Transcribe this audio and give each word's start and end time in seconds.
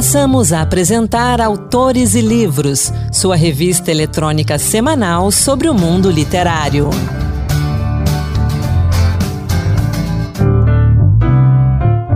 Passamos 0.00 0.50
a 0.50 0.62
apresentar 0.62 1.42
Autores 1.42 2.14
e 2.14 2.22
Livros, 2.22 2.90
sua 3.12 3.36
revista 3.36 3.90
eletrônica 3.90 4.58
semanal 4.58 5.30
sobre 5.30 5.68
o 5.68 5.74
mundo 5.74 6.10
literário. 6.10 6.88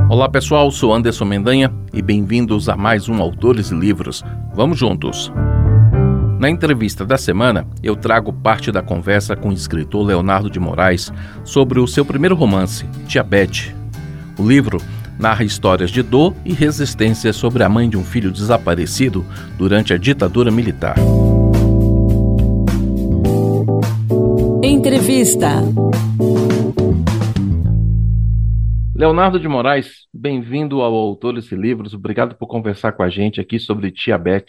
Olá 0.09 0.31
pessoal, 0.31 0.71
sou 0.71 0.95
Anderson 0.95 1.27
Mendanha 1.27 1.71
e 1.93 2.01
bem-vindos 2.01 2.71
a 2.71 2.75
mais 2.75 3.07
um 3.07 3.21
Autores 3.21 3.71
e 3.71 3.75
Livros. 3.75 4.25
Vamos 4.55 4.79
juntos! 4.79 5.31
Na 6.39 6.49
entrevista 6.49 7.05
da 7.05 7.19
semana, 7.19 7.67
eu 7.83 7.95
trago 7.95 8.33
parte 8.33 8.73
da 8.73 8.81
conversa 8.81 9.37
com 9.37 9.51
o 9.51 9.53
escritor 9.53 10.07
Leonardo 10.07 10.49
de 10.49 10.59
Moraes 10.59 11.13
sobre 11.45 11.79
o 11.79 11.87
seu 11.87 12.07
primeiro 12.07 12.35
romance, 12.35 12.87
Diabetes. 13.07 13.75
O 14.39 14.49
livro 14.49 14.81
narra 15.19 15.45
histórias 15.45 15.91
de 15.91 16.03
dor 16.03 16.35
e 16.45 16.53
resistência 16.53 17.33
sobre 17.33 17.63
a 17.63 17.69
mãe 17.69 17.89
de 17.89 17.97
um 17.97 18.05
filho 18.05 18.31
desaparecido 18.31 19.25
durante 19.57 19.93
a 19.93 19.99
ditadura 19.99 20.51
militar. 20.51 20.97
Entrevista. 24.63 25.63
Leonardo 28.95 29.39
de 29.39 29.49
Moraes, 29.49 30.07
bem-vindo 30.13 30.81
ao 30.81 30.95
Autores 30.95 31.51
e 31.51 31.57
Livros. 31.57 31.95
Obrigado 31.95 32.37
por 32.37 32.47
conversar 32.47 32.93
com 32.93 33.03
a 33.03 33.11
gente 33.11 33.41
aqui 33.41 33.59
sobre 33.59 33.91
Tia 33.91 34.17
Beth. 34.17 34.47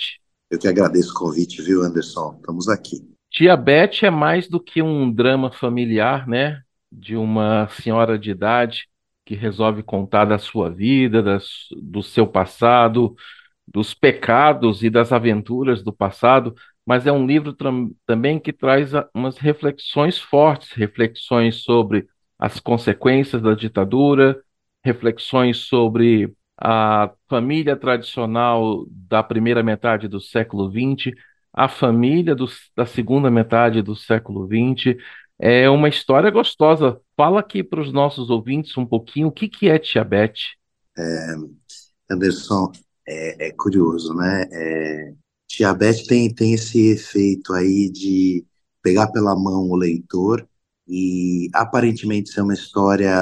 Eu 0.49 0.59
que 0.59 0.67
agradeço 0.67 1.11
o 1.11 1.15
convite, 1.15 1.61
viu, 1.61 1.83
Anderson? 1.83 2.35
Estamos 2.39 2.69
aqui. 2.69 2.97
Tia 3.31 3.57
Beth 3.57 4.03
é 4.03 4.09
mais 4.09 4.47
do 4.47 4.59
que 4.59 4.81
um 4.81 5.11
drama 5.11 5.51
familiar, 5.51 6.27
né? 6.27 6.61
De 6.91 7.15
uma 7.15 7.67
senhora 7.69 8.17
de 8.17 8.31
idade 8.31 8.83
que 9.25 9.35
resolve 9.35 9.83
contar 9.83 10.25
da 10.25 10.37
sua 10.37 10.69
vida, 10.69 11.21
das, 11.23 11.67
do 11.81 12.03
seu 12.03 12.27
passado, 12.27 13.15
dos 13.67 13.93
pecados 13.93 14.83
e 14.83 14.89
das 14.89 15.11
aventuras 15.11 15.83
do 15.83 15.91
passado, 15.91 16.53
mas 16.85 17.07
é 17.07 17.11
um 17.11 17.25
livro 17.25 17.55
também 18.05 18.39
que 18.39 18.53
traz 18.53 18.91
umas 19.13 19.37
reflexões 19.37 20.19
fortes, 20.19 20.71
reflexões 20.71 21.63
sobre 21.63 22.07
as 22.37 22.59
consequências 22.59 23.41
da 23.41 23.55
ditadura, 23.55 24.39
reflexões 24.83 25.57
sobre 25.57 26.31
a 26.57 27.11
família 27.27 27.75
tradicional 27.75 28.85
da 28.89 29.23
primeira 29.23 29.63
metade 29.63 30.07
do 30.07 30.21
século 30.21 30.69
XX, 30.71 31.11
a 31.51 31.67
família 31.67 32.35
do, 32.35 32.45
da 32.75 32.85
segunda 32.85 33.31
metade 33.31 33.81
do 33.81 33.95
século 33.95 34.47
XX, 34.47 34.97
é 35.39 35.69
uma 35.69 35.89
história 35.89 36.29
gostosa. 36.31 36.99
Fala 37.15 37.39
aqui 37.39 37.63
para 37.63 37.81
os 37.81 37.91
nossos 37.91 38.29
ouvintes 38.29 38.77
um 38.77 38.85
pouquinho 38.85 39.27
o 39.27 39.31
que, 39.31 39.47
que 39.47 39.69
é 39.69 39.77
Tia 39.77 40.03
Beth. 40.03 40.33
É, 40.97 41.35
Anderson, 42.09 42.71
é, 43.07 43.47
é, 43.47 43.51
curioso, 43.51 44.13
né? 44.13 44.45
É, 44.51 45.13
Tia 45.47 45.73
Beth 45.73 46.05
tem, 46.07 46.33
tem 46.33 46.53
esse 46.53 46.91
efeito 46.91 47.53
aí 47.53 47.89
de 47.89 48.45
pegar 48.81 49.07
pela 49.07 49.35
mão 49.35 49.69
o 49.69 49.75
leitor 49.75 50.47
e 50.87 51.49
aparentemente 51.53 52.29
ser 52.29 52.41
uma 52.41 52.53
história 52.53 53.15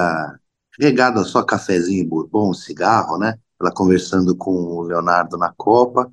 regada 0.79 1.23
só 1.23 1.43
cafezinho 1.43 2.07
bourbon, 2.07 2.53
cigarro, 2.53 3.17
né? 3.17 3.37
Ela 3.59 3.73
conversando 3.73 4.35
com 4.35 4.51
o 4.51 4.81
Leonardo 4.83 5.37
na 5.37 5.53
Copa, 5.55 6.09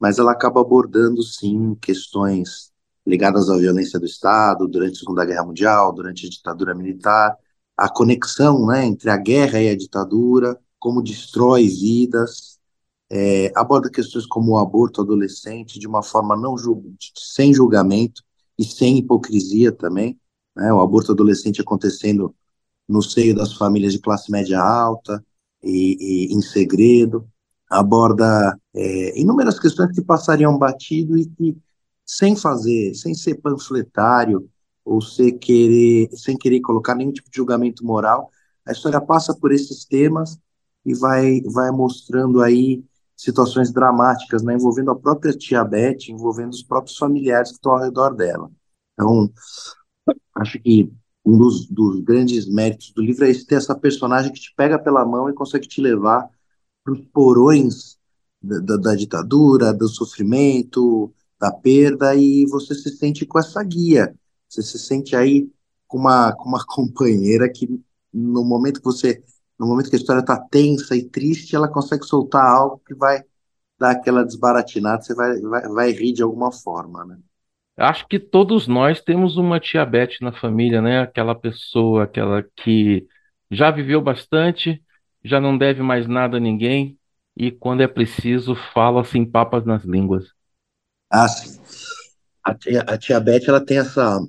mas 0.00 0.18
ela 0.18 0.32
acaba 0.32 0.60
abordando 0.60 1.22
sim 1.22 1.74
questões 1.80 2.72
ligadas 3.08 3.48
à 3.48 3.56
violência 3.56 3.98
do 3.98 4.04
Estado 4.04 4.68
durante 4.68 4.96
a 4.96 4.98
Segunda 5.00 5.24
Guerra 5.24 5.44
Mundial, 5.44 5.92
durante 5.94 6.26
a 6.26 6.30
ditadura 6.30 6.74
militar, 6.74 7.34
a 7.74 7.88
conexão 7.88 8.66
né, 8.66 8.84
entre 8.84 9.08
a 9.08 9.16
guerra 9.16 9.62
e 9.62 9.70
a 9.70 9.76
ditadura, 9.76 10.58
como 10.78 11.02
destrói 11.02 11.66
vidas, 11.66 12.58
é, 13.10 13.50
aborda 13.56 13.90
questões 13.90 14.26
como 14.26 14.52
o 14.52 14.58
aborto 14.58 15.00
adolescente 15.00 15.78
de 15.78 15.86
uma 15.86 16.02
forma 16.02 16.36
não 16.36 16.54
sem 17.16 17.54
julgamento 17.54 18.22
e 18.58 18.64
sem 18.64 18.98
hipocrisia 18.98 19.72
também, 19.72 20.20
né, 20.54 20.70
o 20.70 20.80
aborto 20.80 21.12
adolescente 21.12 21.62
acontecendo 21.62 22.34
no 22.86 23.00
seio 23.00 23.34
das 23.34 23.54
famílias 23.54 23.94
de 23.94 24.00
classe 24.00 24.30
média 24.30 24.60
alta 24.60 25.24
e, 25.62 26.28
e 26.28 26.34
em 26.34 26.42
segredo, 26.42 27.26
aborda 27.70 28.58
é, 28.74 29.18
inúmeras 29.18 29.58
questões 29.58 29.92
que 29.92 30.02
passariam 30.02 30.58
batido 30.58 31.16
e 31.16 31.26
que 31.26 31.56
sem 32.08 32.34
fazer, 32.34 32.94
sem 32.94 33.12
ser 33.12 33.34
panfletário 33.34 34.48
ou 34.82 35.02
sem 35.02 35.36
querer, 35.38 36.08
sem 36.16 36.38
querer 36.38 36.62
colocar 36.62 36.94
nenhum 36.94 37.12
tipo 37.12 37.30
de 37.30 37.36
julgamento 37.36 37.84
moral, 37.84 38.30
a 38.66 38.72
história 38.72 38.98
passa 38.98 39.36
por 39.38 39.52
esses 39.52 39.84
temas 39.84 40.38
e 40.86 40.94
vai, 40.94 41.42
vai 41.42 41.70
mostrando 41.70 42.40
aí 42.40 42.82
situações 43.14 43.70
dramáticas, 43.70 44.42
né, 44.42 44.54
envolvendo 44.54 44.90
a 44.90 44.96
própria 44.96 45.34
tia 45.34 45.62
Beth, 45.62 46.08
envolvendo 46.08 46.52
os 46.52 46.62
próprios 46.62 46.96
familiares 46.96 47.50
que 47.50 47.56
estão 47.56 47.72
ao 47.72 47.80
redor 47.80 48.14
dela. 48.14 48.50
Então, 48.94 49.30
acho 50.36 50.58
que 50.60 50.90
um 51.26 51.36
dos, 51.36 51.66
dos 51.66 52.00
grandes 52.00 52.48
méritos 52.48 52.90
do 52.92 53.02
livro 53.02 53.26
é 53.26 53.30
esse, 53.30 53.44
ter 53.44 53.56
essa 53.56 53.74
personagem 53.74 54.32
que 54.32 54.40
te 54.40 54.54
pega 54.56 54.78
pela 54.78 55.04
mão 55.04 55.28
e 55.28 55.34
consegue 55.34 55.68
te 55.68 55.82
levar 55.82 56.26
para 56.82 56.94
os 56.94 57.00
porões 57.12 57.98
da, 58.40 58.60
da, 58.60 58.76
da 58.76 58.94
ditadura, 58.94 59.74
do 59.74 59.88
sofrimento, 59.88 61.12
da 61.40 61.52
perda 61.52 62.14
e 62.14 62.46
você 62.46 62.74
se 62.74 62.90
sente 62.96 63.24
com 63.26 63.38
essa 63.38 63.62
guia. 63.62 64.14
Você 64.48 64.62
se 64.62 64.78
sente 64.78 65.14
aí 65.14 65.48
com 65.86 65.98
uma, 65.98 66.32
com 66.34 66.48
uma 66.48 66.64
companheira 66.66 67.48
que 67.50 67.68
no 68.12 68.44
momento 68.44 68.80
que 68.80 68.84
você, 68.84 69.22
no 69.58 69.66
momento 69.66 69.90
que 69.90 69.96
a 69.96 69.98
história 69.98 70.20
está 70.20 70.38
tensa 70.38 70.96
e 70.96 71.04
triste, 71.04 71.54
ela 71.54 71.68
consegue 71.68 72.04
soltar 72.04 72.44
algo 72.44 72.82
que 72.86 72.94
vai 72.94 73.22
dar 73.78 73.92
aquela 73.92 74.24
desbaratinada, 74.24 75.02
você 75.02 75.14
vai, 75.14 75.40
vai, 75.40 75.68
vai 75.68 75.90
rir 75.92 76.12
de 76.12 76.22
alguma 76.22 76.50
forma, 76.50 77.04
né? 77.04 77.18
Acho 77.76 78.08
que 78.08 78.18
todos 78.18 78.66
nós 78.66 79.00
temos 79.00 79.36
uma 79.36 79.60
tia 79.60 79.86
Beth 79.86 80.16
na 80.20 80.32
família, 80.32 80.82
né? 80.82 81.00
Aquela 81.00 81.32
pessoa, 81.32 82.04
aquela 82.04 82.42
que 82.56 83.06
já 83.48 83.70
viveu 83.70 84.00
bastante, 84.02 84.82
já 85.24 85.40
não 85.40 85.56
deve 85.56 85.80
mais 85.80 86.08
nada 86.08 86.38
a 86.38 86.40
ninguém 86.40 86.98
e 87.36 87.52
quando 87.52 87.82
é 87.82 87.86
preciso 87.86 88.56
fala 88.74 89.04
sem 89.04 89.24
papas 89.24 89.64
nas 89.64 89.84
línguas. 89.84 90.37
Ah, 91.10 91.28
sim. 91.28 91.58
A 92.44 92.54
tia, 92.54 92.82
a 92.82 92.98
tia 92.98 93.20
Beth, 93.20 93.44
ela 93.48 93.64
tem 93.64 93.78
essa, 93.78 94.20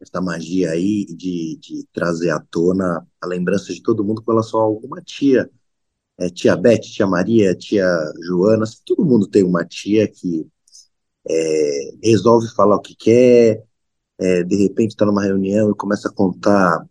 essa 0.00 0.20
magia 0.22 0.72
aí 0.72 1.06
de, 1.06 1.58
de 1.60 1.86
trazer 1.92 2.30
à 2.30 2.40
tona 2.40 3.06
a 3.20 3.26
lembrança 3.26 3.72
de 3.74 3.82
todo 3.82 4.04
mundo 4.04 4.22
com 4.22 4.32
relação 4.32 4.60
a 4.60 4.64
alguma 4.64 5.02
tia. 5.02 5.50
É, 6.18 6.30
tia 6.30 6.56
Beth, 6.56 6.80
tia 6.80 7.06
Maria, 7.06 7.54
tia 7.56 7.86
Joana, 8.22 8.64
todo 8.86 9.04
mundo 9.06 9.28
tem 9.28 9.44
uma 9.44 9.64
tia 9.64 10.08
que 10.08 10.46
é, 11.28 11.90
resolve 12.02 12.48
falar 12.54 12.76
o 12.76 12.80
que 12.80 12.94
quer, 12.96 13.64
é, 14.18 14.42
de 14.44 14.56
repente 14.56 14.90
está 14.92 15.06
numa 15.06 15.24
reunião 15.24 15.70
e 15.70 15.76
começa 15.76 16.08
a 16.08 16.12
contar 16.12 16.86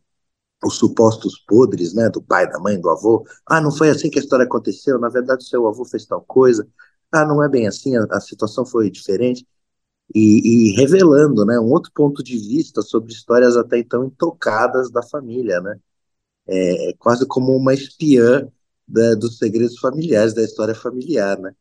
os 0.66 0.78
supostos 0.78 1.40
podres, 1.48 1.94
né, 1.94 2.09
do 2.09 2.22
pai, 2.22 2.50
da 2.50 2.59
mãe, 2.59 2.80
do 2.80 2.90
avô. 2.90 3.25
Ah, 3.48 3.62
não 3.62 3.72
foi 3.72 3.90
assim 3.90 4.09
que 4.09 4.20
a 4.20 4.22
história 4.22 4.46
aconteceu, 4.46 5.00
na 5.00 5.09
verdade 5.09 5.46
seu 5.48 5.68
avô 5.68 5.86
fez 5.86 6.06
tal 6.06 6.22
coisa 6.22 6.68
ah, 7.22 7.26
não 7.26 7.44
é 7.44 7.50
bem 7.50 7.68
assim, 7.68 7.96
a, 7.96 8.06
a 8.12 8.20
situação 8.20 8.66
foi 8.66 8.90
diferente, 8.90 9.46
e, 10.14 10.72
e, 10.72 10.76
revelando 10.76 11.46
né, 11.46 11.59
um 11.59 11.72
outro 11.72 11.92
ponto 11.94 12.24
de 12.24 12.38
vista 12.38 12.81
sobre 12.81 13.12
histórias 13.12 13.58
até 13.58 13.80
então 13.80 14.06
intocadas 14.06 14.92
da 14.92 15.02
família, 15.02 15.59
né? 15.62 15.80
É, 16.48 16.92
é 16.92 16.94
quase 16.94 17.25
como 17.28 17.56
uma 17.56 17.74
espiã 17.74 18.48
da, 18.88 19.16
dos 19.16 19.38
segredos 19.40 19.80
familiares, 19.80 20.34
da 20.34 20.44
história 20.44 20.75
familiar, 20.75 21.40
né? 21.40 21.56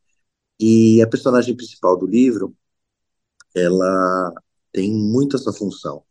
E 0.60 1.02
a 1.02 1.06
personagem 1.06 1.56
principal 1.56 1.96
do 1.96 2.06
livro, 2.06 2.54
ela 3.54 4.32
tem 4.72 4.92
muito 4.92 5.36
essa 5.36 5.52
função. 5.52 6.04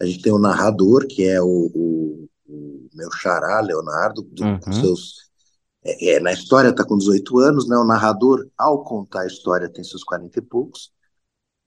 A 0.00 0.06
gente 0.06 0.22
tem 0.22 0.32
o 0.32 0.38
narrador, 0.38 1.06
que 1.06 1.24
é 1.24 1.42
o, 1.42 1.46
o, 1.74 2.28
o 2.46 2.88
meu 2.94 3.10
xará, 3.12 3.60
Leonardo, 3.60 4.22
do, 4.22 4.44
uhum. 4.44 4.60
com 4.60 4.72
seus 4.72 5.29
é, 5.84 6.16
é, 6.16 6.20
na 6.20 6.32
história 6.32 6.68
está 6.70 6.84
com 6.84 6.98
18 6.98 7.38
anos, 7.38 7.68
né? 7.68 7.76
O 7.76 7.84
narrador, 7.84 8.48
ao 8.56 8.84
contar 8.84 9.22
a 9.22 9.26
história, 9.26 9.68
tem 9.68 9.82
seus 9.84 10.04
40 10.04 10.38
e 10.38 10.42
poucos. 10.42 10.92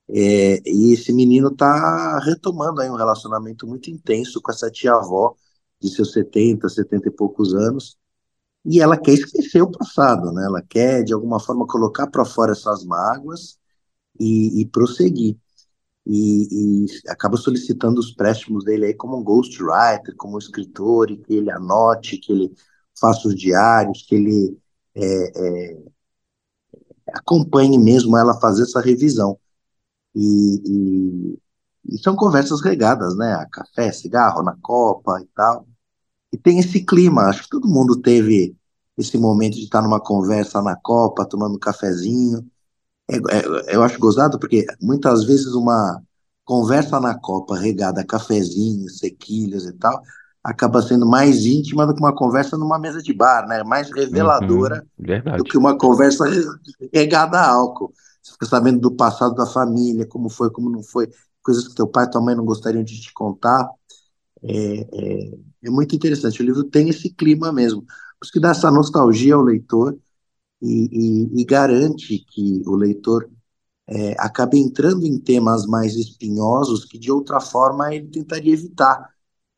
É, 0.10 0.62
e 0.70 0.94
esse 0.94 1.14
menino 1.14 1.50
está 1.50 2.20
retomando 2.20 2.82
aí 2.82 2.90
um 2.90 2.96
relacionamento 2.96 3.66
muito 3.68 3.90
intenso 3.90 4.42
com 4.42 4.52
essa 4.52 4.70
tia-avó 4.70 5.36
de 5.82 5.90
seus 5.90 6.12
70, 6.14 6.70
70 6.70 7.10
e 7.10 7.12
poucos 7.12 7.54
anos. 7.54 7.98
E 8.66 8.82
ela 8.82 8.98
quer 8.98 9.14
esquecer 9.14 9.62
o 9.62 9.72
passado, 9.72 10.32
né? 10.32 10.46
Ela 10.46 10.62
quer, 10.62 11.04
de 11.04 11.14
alguma 11.14 11.40
forma, 11.40 11.68
colocar 11.68 12.08
para 12.08 12.26
fora 12.26 12.54
essas 12.54 12.86
mágoas 12.86 13.58
e, 14.20 14.62
e 14.62 14.66
prosseguir. 14.68 15.38
E, 16.06 16.86
e, 16.86 17.10
acaba 17.10 17.38
solicitando 17.38 18.00
os 18.00 18.12
préstimos 18.14 18.66
dele 18.66 18.88
aí 18.88 18.94
como 18.94 19.18
um 19.18 19.24
ghostwriter, 19.24 20.16
como 20.18 20.36
um 20.36 20.40
escritor, 20.40 21.12
e 21.12 21.18
que 21.18 21.34
ele 21.34 21.52
anote, 21.52 22.18
que 22.18 22.32
ele 22.32 22.54
faça 23.00 23.28
os 23.28 23.36
diários, 23.36 24.06
que 24.08 24.16
ele 24.16 24.58
é, 24.96 25.04
é, 25.04 25.84
acompanhe 27.14 27.78
mesmo 27.78 28.18
ela 28.18 28.40
fazer 28.40 28.64
essa 28.64 28.82
revisão. 28.82 29.38
E, 30.16 30.62
e, 30.66 31.40
e, 31.96 31.98
são 32.00 32.16
conversas 32.16 32.62
regadas, 32.62 33.16
né? 33.18 33.46
Café, 33.52 33.92
cigarro 33.92 34.44
na 34.44 34.56
copa 34.62 35.20
e 35.22 35.28
tal. 35.36 35.68
E 36.32 36.38
tem 36.38 36.60
esse 36.60 36.84
clima, 36.84 37.24
acho 37.24 37.44
que 37.44 37.50
todo 37.50 37.68
mundo 37.68 38.02
teve 38.02 38.56
esse 38.98 39.18
momento 39.18 39.56
de 39.56 39.64
estar 39.64 39.82
numa 39.82 40.00
conversa 40.00 40.62
na 40.62 40.76
Copa, 40.76 41.26
tomando 41.26 41.56
um 41.56 41.60
cafezinho. 41.60 42.46
É, 43.10 43.16
é, 43.18 43.76
eu 43.76 43.84
acho 43.84 44.00
gozado 44.00 44.40
porque 44.40 44.66
muitas 44.82 45.24
vezes 45.24 45.48
uma 45.54 46.02
conversa 46.46 47.00
na 47.00 47.18
Copa 47.18 47.58
regada 47.58 48.02
a 48.02 48.06
cafezinhos, 48.06 49.00
sequilhas 49.00 49.66
e 49.66 49.74
tal, 49.74 50.02
acaba 50.44 50.82
sendo 50.82 51.06
mais 51.06 51.46
íntima 51.46 51.88
do 51.88 51.94
que 51.94 52.02
uma 52.02 52.14
conversa 52.14 52.58
numa 52.58 52.78
mesa 52.78 53.02
de 53.02 53.14
bar, 53.14 53.48
né? 53.48 53.64
Mais 53.64 53.90
reveladora 53.92 54.86
uhum, 55.00 55.38
do 55.38 55.44
que 55.44 55.58
uma 55.58 55.78
conversa 55.78 56.26
regada 56.94 57.40
a 57.40 57.50
álcool. 57.50 57.94
Você 58.22 58.34
fica 58.34 58.46
sabendo 58.46 58.80
do 58.82 58.92
passado 58.92 59.36
da 59.36 59.46
família, 59.46 60.06
como 60.06 60.30
foi, 60.30 60.50
como 60.52 60.70
não 60.70 60.84
foi, 60.84 61.10
coisas 61.42 61.68
que 61.68 61.76
teu 61.76 61.88
pai 61.88 62.06
e 62.06 62.10
tua 62.10 62.22
mãe 62.22 62.36
não 62.36 62.46
gostariam 62.46 62.84
de 62.84 63.00
te 63.00 63.14
contar. 63.14 63.70
É, 64.44 64.88
é, 64.92 65.32
é 65.66 65.70
muito 65.70 65.96
interessante. 65.96 66.42
O 66.42 66.46
livro 66.46 66.64
tem 66.66 66.90
esse 66.90 67.10
clima 67.10 67.52
mesmo. 67.52 67.82
Por 67.82 68.26
isso 68.26 68.34
que 68.34 68.40
dá 68.40 68.52
essa 68.52 68.70
nostalgia 68.70 69.36
ao 69.36 69.42
leitor 69.42 69.98
e, 70.62 71.30
e, 71.38 71.42
e 71.42 71.46
garante 71.46 72.20
que 72.30 72.62
o 72.66 72.76
leitor 72.76 73.30
é, 73.88 74.14
acabe 74.18 74.58
entrando 74.58 75.06
em 75.06 75.20
temas 75.20 75.66
mais 75.66 75.96
espinhosos 75.96 76.86
que 76.86 76.98
de 76.98 77.12
outra 77.12 77.40
forma 77.40 77.94
ele 77.94 78.08
tentaria 78.08 78.54
evitar, 78.54 79.13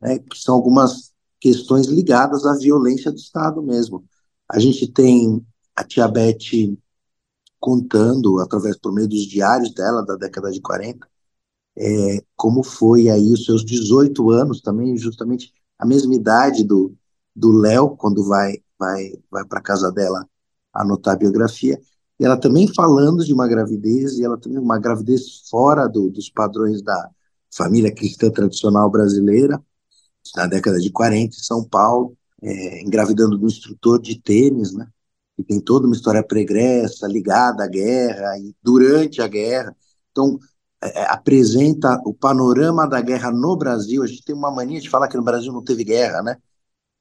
né, 0.06 0.18
que 0.20 0.38
são 0.38 0.54
algumas 0.54 1.12
questões 1.40 1.86
ligadas 1.86 2.46
à 2.46 2.56
violência 2.56 3.10
do 3.10 3.18
Estado 3.18 3.60
mesmo. 3.60 4.04
A 4.48 4.58
gente 4.60 4.86
tem 4.86 5.44
a 5.74 5.82
Tia 5.82 6.06
Beth 6.06 6.76
contando, 7.58 8.38
através 8.38 8.78
por 8.78 8.92
meio 8.92 9.08
dos 9.08 9.26
diários 9.26 9.74
dela 9.74 10.04
da 10.04 10.14
década 10.14 10.52
de 10.52 10.60
40, 10.60 11.06
é, 11.76 12.22
como 12.36 12.62
foi 12.62 13.08
aí 13.10 13.32
os 13.32 13.44
seus 13.44 13.64
18 13.64 14.30
anos, 14.30 14.60
também 14.60 14.96
justamente 14.96 15.52
a 15.78 15.84
mesma 15.84 16.14
idade 16.14 16.64
do 16.64 16.96
do 17.36 17.52
Léo, 17.52 17.90
quando 17.96 18.24
vai, 18.24 18.54
vai, 18.78 19.12
vai 19.30 19.44
para 19.44 19.60
casa 19.60 19.92
dela 19.92 20.26
anotar 20.72 21.14
a 21.14 21.18
biografia, 21.18 21.78
e 22.18 22.24
ela 22.24 22.38
também 22.38 22.66
falando 22.74 23.22
de 23.22 23.32
uma 23.34 23.46
gravidez, 23.46 24.18
e 24.18 24.24
ela 24.24 24.38
também 24.38 24.58
uma 24.58 24.78
gravidez 24.78 25.46
fora 25.50 25.86
do, 25.86 26.08
dos 26.08 26.30
padrões 26.30 26.80
da 26.80 27.10
família 27.54 27.94
cristã 27.94 28.30
tradicional 28.30 28.90
brasileira, 28.90 29.62
na 30.34 30.46
década 30.46 30.78
de 30.78 30.90
40, 30.90 31.36
em 31.36 31.38
São 31.38 31.64
Paulo, 31.64 32.16
é, 32.42 32.82
engravidando 32.82 33.36
do 33.36 33.46
instrutor 33.46 34.00
de 34.00 34.20
tênis, 34.20 34.72
né? 34.72 34.86
E 35.38 35.44
tem 35.44 35.60
toda 35.60 35.86
uma 35.86 35.94
história 35.94 36.22
pregressa 36.22 37.06
ligada 37.06 37.64
à 37.64 37.66
guerra 37.66 38.38
e 38.38 38.54
durante 38.62 39.20
a 39.20 39.28
guerra. 39.28 39.76
Então, 40.10 40.38
é, 40.82 41.02
é, 41.02 41.12
apresenta 41.12 42.00
o 42.04 42.14
panorama 42.14 42.86
da 42.86 43.00
guerra 43.00 43.30
no 43.30 43.56
Brasil. 43.56 44.02
A 44.02 44.06
gente 44.06 44.24
tem 44.24 44.34
uma 44.34 44.50
mania 44.50 44.80
de 44.80 44.88
falar 44.88 45.08
que 45.08 45.16
no 45.16 45.24
Brasil 45.24 45.52
não 45.52 45.62
teve 45.62 45.84
guerra, 45.84 46.22
né? 46.22 46.36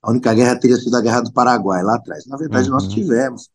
A 0.01 0.11
única 0.11 0.33
guerra 0.33 0.59
teria 0.59 0.77
sido 0.77 0.95
a 0.95 1.01
Guerra 1.01 1.21
do 1.21 1.33
Paraguai, 1.33 1.81
lá 1.81 1.95
atrás. 1.95 2.25
Na 2.27 2.37
verdade, 2.37 2.67
uhum. 2.67 2.75
nós 2.75 2.87
tivemos. 2.87 3.49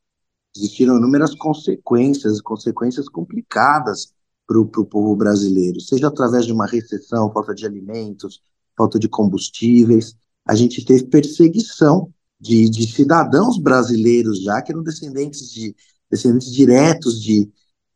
Existiram 0.57 0.97
inúmeras 0.97 1.35
consequências, 1.35 2.41
consequências 2.41 3.09
complicadas 3.09 4.13
para 4.51 4.59
o 4.59 4.67
povo 4.85 5.15
brasileiro, 5.15 5.81
seja 5.81 6.09
através 6.09 6.45
de 6.45 6.53
uma 6.53 6.67
recessão, 6.67 7.33
falta 7.33 7.55
de 7.55 7.65
alimentos, 7.65 8.43
falta 8.77 8.99
de 8.99 9.09
combustíveis. 9.09 10.15
A 10.47 10.55
gente 10.55 10.85
teve 10.85 11.05
perseguição 11.05 12.13
de, 12.41 12.69
de 12.71 12.87
cidadãos 12.91 13.59
brasileiros 13.59 14.43
já, 14.43 14.63
que 14.63 14.73
eram 14.73 14.83
descendentes 14.83 15.51
de 15.53 15.75
descendentes 16.11 16.51
diretos 16.51 17.23
de, 17.23 17.49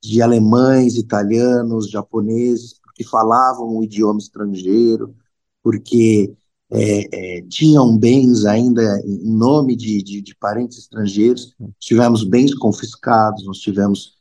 de 0.03 0.23
alemães, 0.23 0.97
italianos, 0.97 1.91
japoneses, 1.91 2.79
porque 2.83 3.03
falavam 3.03 3.77
o 3.77 3.83
idioma 3.83 4.19
estrangeiro, 4.21 5.15
porque 5.63 6.33
é, 6.71 7.39
é, 7.39 7.43
tinham 7.43 7.97
bens 7.99 8.45
ainda 8.45 9.01
em 9.05 9.31
nome 9.31 9.75
de, 9.75 10.03
de, 10.03 10.23
de, 10.23 10.35
parentes 10.37 10.79
estrangeiros, 10.79 11.55
tivemos 11.79 12.25
bens 12.25 12.55
confiscados, 12.55 13.45
nós 13.45 13.59
tivemos 13.59 14.15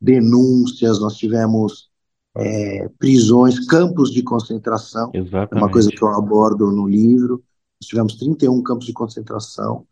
denúncias, 0.00 1.00
nós 1.00 1.16
tivemos 1.16 1.89
é, 2.36 2.88
prisões, 2.98 3.66
campos 3.66 4.10
de 4.12 4.22
concentração, 4.22 5.10
Exatamente. 5.12 5.54
é 5.54 5.56
uma 5.56 5.70
coisa 5.70 5.90
que 5.90 6.02
eu 6.02 6.08
abordo 6.08 6.70
no 6.70 6.86
livro, 6.86 7.42
nós 7.80 7.88
tivemos 7.88 8.14
31 8.16 8.62
campos 8.62 8.86
de 8.86 8.92
concentração 8.92 9.86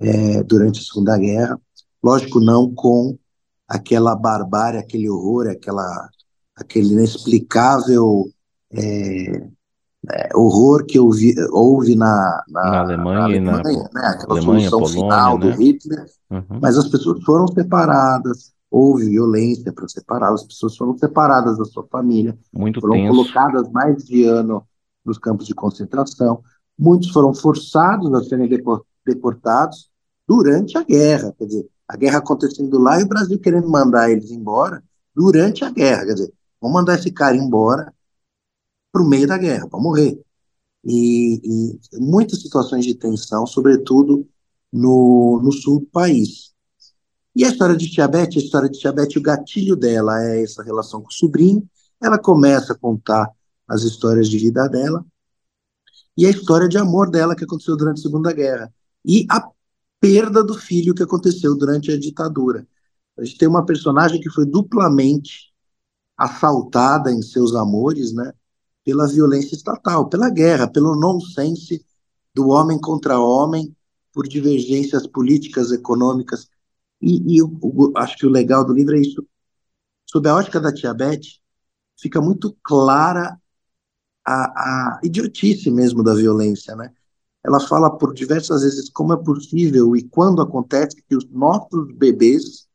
é, 0.00 0.42
durante 0.42 0.80
a 0.80 0.84
Segunda 0.84 1.18
Guerra, 1.18 1.60
lógico 2.02 2.40
não 2.40 2.72
com 2.72 3.18
aquela 3.68 4.14
barbárie, 4.14 4.78
aquele 4.78 5.08
horror, 5.10 5.48
aquela, 5.48 6.08
aquele 6.54 6.92
inexplicável 6.92 8.30
é, 8.72 9.48
é, 10.12 10.36
horror 10.36 10.84
que 10.86 10.98
houve, 10.98 11.34
houve 11.50 11.96
na, 11.96 12.44
na, 12.48 12.62
na 12.62 12.80
Alemanha, 12.80 13.18
na 13.40 13.58
Alemanha, 13.58 13.90
na, 13.92 14.00
né? 14.00 14.08
aquela 14.08 14.38
Alemanha, 14.38 14.70
Polônia, 14.70 14.94
final 14.94 15.38
né? 15.38 15.50
do 15.50 15.62
Hitler, 15.62 16.06
uhum. 16.30 16.60
mas 16.62 16.78
as 16.78 16.88
pessoas 16.88 17.22
foram 17.24 17.48
separadas, 17.48 18.52
houve 18.70 19.08
violência 19.08 19.72
para 19.72 19.88
separar, 19.88 20.32
as 20.32 20.44
pessoas 20.44 20.76
foram 20.76 20.96
separadas 20.98 21.56
da 21.58 21.64
sua 21.64 21.86
família, 21.86 22.36
Muito 22.52 22.80
foram 22.80 22.94
tenso. 22.94 23.14
colocadas 23.14 23.70
mais 23.70 24.04
de 24.04 24.24
ano 24.24 24.66
nos 25.04 25.18
campos 25.18 25.46
de 25.46 25.54
concentração, 25.54 26.42
muitos 26.78 27.10
foram 27.10 27.32
forçados 27.32 28.12
a 28.12 28.22
serem 28.24 28.48
deportados 29.04 29.88
durante 30.26 30.76
a 30.76 30.82
guerra, 30.82 31.32
quer 31.38 31.46
dizer, 31.46 31.68
a 31.86 31.96
guerra 31.96 32.18
acontecendo 32.18 32.78
lá 32.78 33.00
e 33.00 33.04
o 33.04 33.08
Brasil 33.08 33.38
querendo 33.38 33.68
mandar 33.68 34.10
eles 34.10 34.30
embora 34.30 34.82
durante 35.14 35.64
a 35.64 35.70
guerra, 35.70 36.04
quer 36.06 36.14
dizer, 36.14 36.32
vamos 36.60 36.74
mandar 36.74 36.96
esse 36.96 37.12
cara 37.12 37.36
embora 37.36 37.94
para 38.92 39.02
o 39.02 39.08
meio 39.08 39.26
da 39.26 39.38
guerra, 39.38 39.68
para 39.68 39.78
morrer. 39.78 40.20
E, 40.84 41.40
e, 41.44 41.78
muitas 41.98 42.40
situações 42.40 42.84
de 42.84 42.94
tensão, 42.94 43.46
sobretudo 43.46 44.26
no, 44.72 45.40
no 45.42 45.52
sul 45.52 45.80
do 45.80 45.86
país. 45.86 46.54
E 47.36 47.44
a 47.44 47.48
história 47.48 47.76
de 47.76 47.90
Tiabete, 47.90 48.38
a 48.38 48.42
história 48.42 48.66
de 48.66 48.78
Tiabete, 48.78 49.18
o 49.18 49.22
gatilho 49.22 49.76
dela 49.76 50.24
é 50.24 50.42
essa 50.42 50.62
relação 50.62 51.02
com 51.02 51.08
o 51.08 51.12
sobrinho. 51.12 51.68
Ela 52.02 52.18
começa 52.18 52.72
a 52.72 52.78
contar 52.78 53.30
as 53.68 53.82
histórias 53.82 54.26
de 54.26 54.38
vida 54.38 54.66
dela 54.66 55.04
e 56.16 56.24
a 56.24 56.30
história 56.30 56.66
de 56.66 56.78
amor 56.78 57.10
dela 57.10 57.36
que 57.36 57.44
aconteceu 57.44 57.76
durante 57.76 57.98
a 57.98 58.02
Segunda 58.04 58.32
Guerra 58.32 58.72
e 59.04 59.26
a 59.30 59.46
perda 60.00 60.42
do 60.42 60.54
filho 60.54 60.94
que 60.94 61.02
aconteceu 61.02 61.54
durante 61.54 61.92
a 61.92 62.00
ditadura. 62.00 62.66
A 63.18 63.22
gente 63.22 63.36
tem 63.36 63.46
uma 63.46 63.66
personagem 63.66 64.18
que 64.18 64.30
foi 64.30 64.46
duplamente 64.46 65.52
assaltada 66.16 67.12
em 67.12 67.20
seus 67.20 67.54
amores, 67.54 68.14
né? 68.14 68.32
pela 68.82 69.06
violência 69.06 69.54
estatal, 69.54 70.08
pela 70.08 70.30
guerra, 70.30 70.68
pelo 70.68 70.96
nonsense 70.96 71.84
do 72.34 72.48
homem 72.48 72.80
contra 72.80 73.20
homem, 73.20 73.76
por 74.10 74.26
divergências 74.26 75.06
políticas, 75.06 75.70
econômicas. 75.70 76.48
E, 77.00 77.34
e 77.34 77.38
eu, 77.38 77.58
eu, 77.62 77.92
acho 77.96 78.16
que 78.16 78.26
o 78.26 78.30
legal 78.30 78.64
do 78.64 78.72
livro 78.72 78.96
é 78.96 79.00
isso. 79.00 79.26
Sob 80.06 80.28
a 80.28 80.34
ótica 80.36 80.60
da 80.60 80.72
Tia 80.72 80.94
Beth, 80.94 81.20
fica 81.98 82.20
muito 82.20 82.56
clara 82.62 83.38
a, 84.24 84.96
a 84.96 85.00
idiotice 85.02 85.70
mesmo 85.70 86.02
da 86.02 86.14
violência, 86.14 86.74
né? 86.74 86.92
Ela 87.44 87.60
fala 87.60 87.96
por 87.96 88.12
diversas 88.12 88.62
vezes 88.62 88.90
como 88.90 89.12
é 89.12 89.16
possível 89.16 89.94
e 89.94 90.02
quando 90.02 90.42
acontece 90.42 90.96
que 91.08 91.14
os 91.14 91.28
nossos 91.30 91.92
bebês 91.94 92.66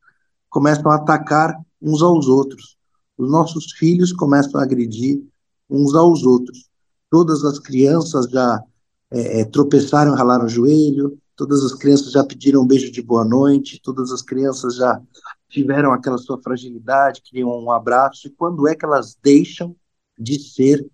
começam 0.50 0.90
a 0.90 0.96
atacar 0.96 1.60
uns 1.82 2.02
aos 2.02 2.28
outros. 2.28 2.78
Os 3.18 3.30
nossos 3.30 3.74
filhos 3.74 4.14
começam 4.14 4.60
a 4.60 4.64
agredir 4.64 5.22
uns 5.70 5.94
aos 5.94 6.24
outros. 6.24 6.70
Todas 7.10 7.44
as 7.44 7.60
crianças 7.60 8.30
já 8.30 8.64
é, 9.12 9.42
é, 9.42 9.46
tropeçaram, 9.46 10.16
ralaram 10.16 10.46
o 10.46 10.50
joelho, 10.50 11.21
todas 11.36 11.64
as 11.64 11.74
crianças 11.74 12.12
já 12.12 12.24
pediram 12.24 12.62
um 12.62 12.68
beijo 12.68 12.92
de 12.92 13.02
boa 13.02 13.26
noite, 13.26 13.82
todas 13.82 14.12
as 14.12 14.22
crianças 14.22 14.76
já 14.76 15.02
tiveram 15.50 15.92
aquela 15.92 16.18
sua 16.18 16.42
fragilidade, 16.42 17.22
queriam 17.22 17.50
um 17.50 17.72
abraço, 17.72 18.28
e 18.28 18.32
quando 18.32 18.68
é 18.68 18.76
que 18.76 18.86
elas 18.86 19.18
deixam 19.22 19.76
de 20.18 20.40
ser 20.40 20.86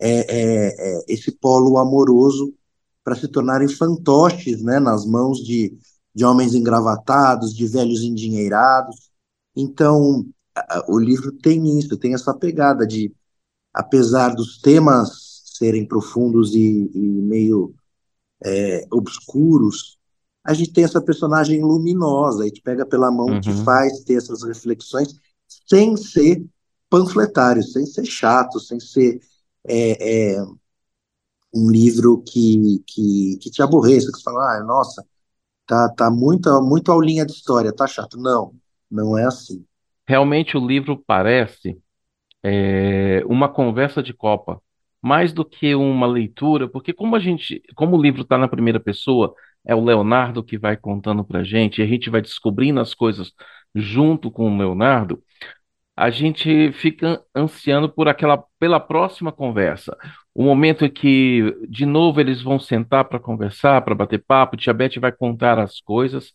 é, 0.00 0.10
é, 0.10 0.98
é 0.98 1.04
esse 1.08 1.32
polo 1.32 1.78
amoroso 1.78 2.54
para 3.02 3.14
se 3.14 3.28
tornarem 3.28 3.68
fantoches 3.68 4.62
né, 4.62 4.80
nas 4.80 5.04
mãos 5.04 5.38
de, 5.38 5.76
de 6.14 6.24
homens 6.24 6.54
engravatados, 6.54 7.54
de 7.54 7.66
velhos 7.66 8.02
endinheirados. 8.02 9.10
Então, 9.54 10.26
o 10.88 10.98
livro 10.98 11.32
tem 11.32 11.78
isso, 11.78 11.96
tem 11.96 12.14
essa 12.14 12.32
pegada 12.32 12.86
de 12.86 13.12
apesar 13.72 14.34
dos 14.34 14.58
temas 14.58 15.42
serem 15.44 15.86
profundos 15.86 16.54
e, 16.54 16.90
e 16.94 16.98
meio 16.98 17.74
é, 18.44 18.86
obscuros, 18.90 19.98
a 20.44 20.52
gente 20.52 20.72
tem 20.72 20.84
essa 20.84 21.00
personagem 21.00 21.62
luminosa, 21.62 22.42
a 22.42 22.46
gente 22.46 22.60
pega 22.60 22.84
pela 22.84 23.10
mão 23.10 23.26
uhum. 23.26 23.40
que 23.40 23.52
faz 23.64 24.00
ter 24.00 24.14
essas 24.14 24.42
reflexões 24.42 25.18
sem 25.66 25.96
ser 25.96 26.44
panfletário, 26.90 27.62
sem 27.62 27.86
ser 27.86 28.04
chato, 28.04 28.60
sem 28.60 28.78
ser 28.78 29.20
é, 29.66 30.34
é, 30.36 30.42
um 31.54 31.70
livro 31.70 32.22
que, 32.22 32.82
que, 32.86 33.38
que 33.40 33.50
te 33.50 33.62
aborreça, 33.62 34.10
que 34.12 34.18
você 34.18 34.22
fala, 34.22 34.58
ah, 34.58 34.64
nossa, 34.64 35.04
tá, 35.66 35.88
tá 35.88 36.10
muito, 36.10 36.50
muito 36.62 36.92
aulinha 36.92 37.24
de 37.24 37.32
história, 37.32 37.72
tá 37.72 37.86
chato. 37.86 38.18
Não, 38.18 38.52
não 38.90 39.16
é 39.16 39.24
assim. 39.24 39.64
Realmente 40.06 40.56
o 40.56 40.66
livro 40.66 41.02
parece 41.06 41.78
é, 42.42 43.22
uma 43.26 43.48
conversa 43.48 44.02
de 44.02 44.12
Copa, 44.12 44.60
mais 45.04 45.34
do 45.34 45.44
que 45.44 45.74
uma 45.74 46.06
leitura, 46.06 46.66
porque 46.66 46.94
como 46.94 47.14
a 47.14 47.18
gente, 47.20 47.62
como 47.74 47.94
o 47.94 48.00
livro 48.02 48.22
está 48.22 48.38
na 48.38 48.48
primeira 48.48 48.80
pessoa, 48.80 49.34
é 49.66 49.74
o 49.74 49.84
Leonardo 49.84 50.42
que 50.42 50.56
vai 50.56 50.78
contando 50.78 51.22
para 51.22 51.40
a 51.40 51.44
gente, 51.44 51.78
e 51.80 51.84
a 51.84 51.86
gente 51.86 52.08
vai 52.08 52.22
descobrindo 52.22 52.80
as 52.80 52.94
coisas 52.94 53.32
junto 53.74 54.30
com 54.30 54.50
o 54.50 54.58
Leonardo, 54.58 55.22
a 55.96 56.10
gente 56.10 56.72
fica 56.72 57.22
ansiando 57.36 57.88
por 57.88 58.08
aquela, 58.08 58.42
pela 58.58 58.80
próxima 58.80 59.30
conversa. 59.32 59.96
O 60.34 60.42
momento 60.42 60.86
em 60.86 60.90
que, 60.90 61.54
de 61.68 61.86
novo, 61.86 62.20
eles 62.20 62.42
vão 62.42 62.58
sentar 62.58 63.04
para 63.04 63.20
conversar, 63.20 63.82
para 63.82 63.94
bater 63.94 64.24
papo, 64.24 64.56
Tia 64.56 64.72
Beth 64.72 64.98
vai 65.00 65.12
contar 65.12 65.58
as 65.58 65.80
coisas. 65.80 66.32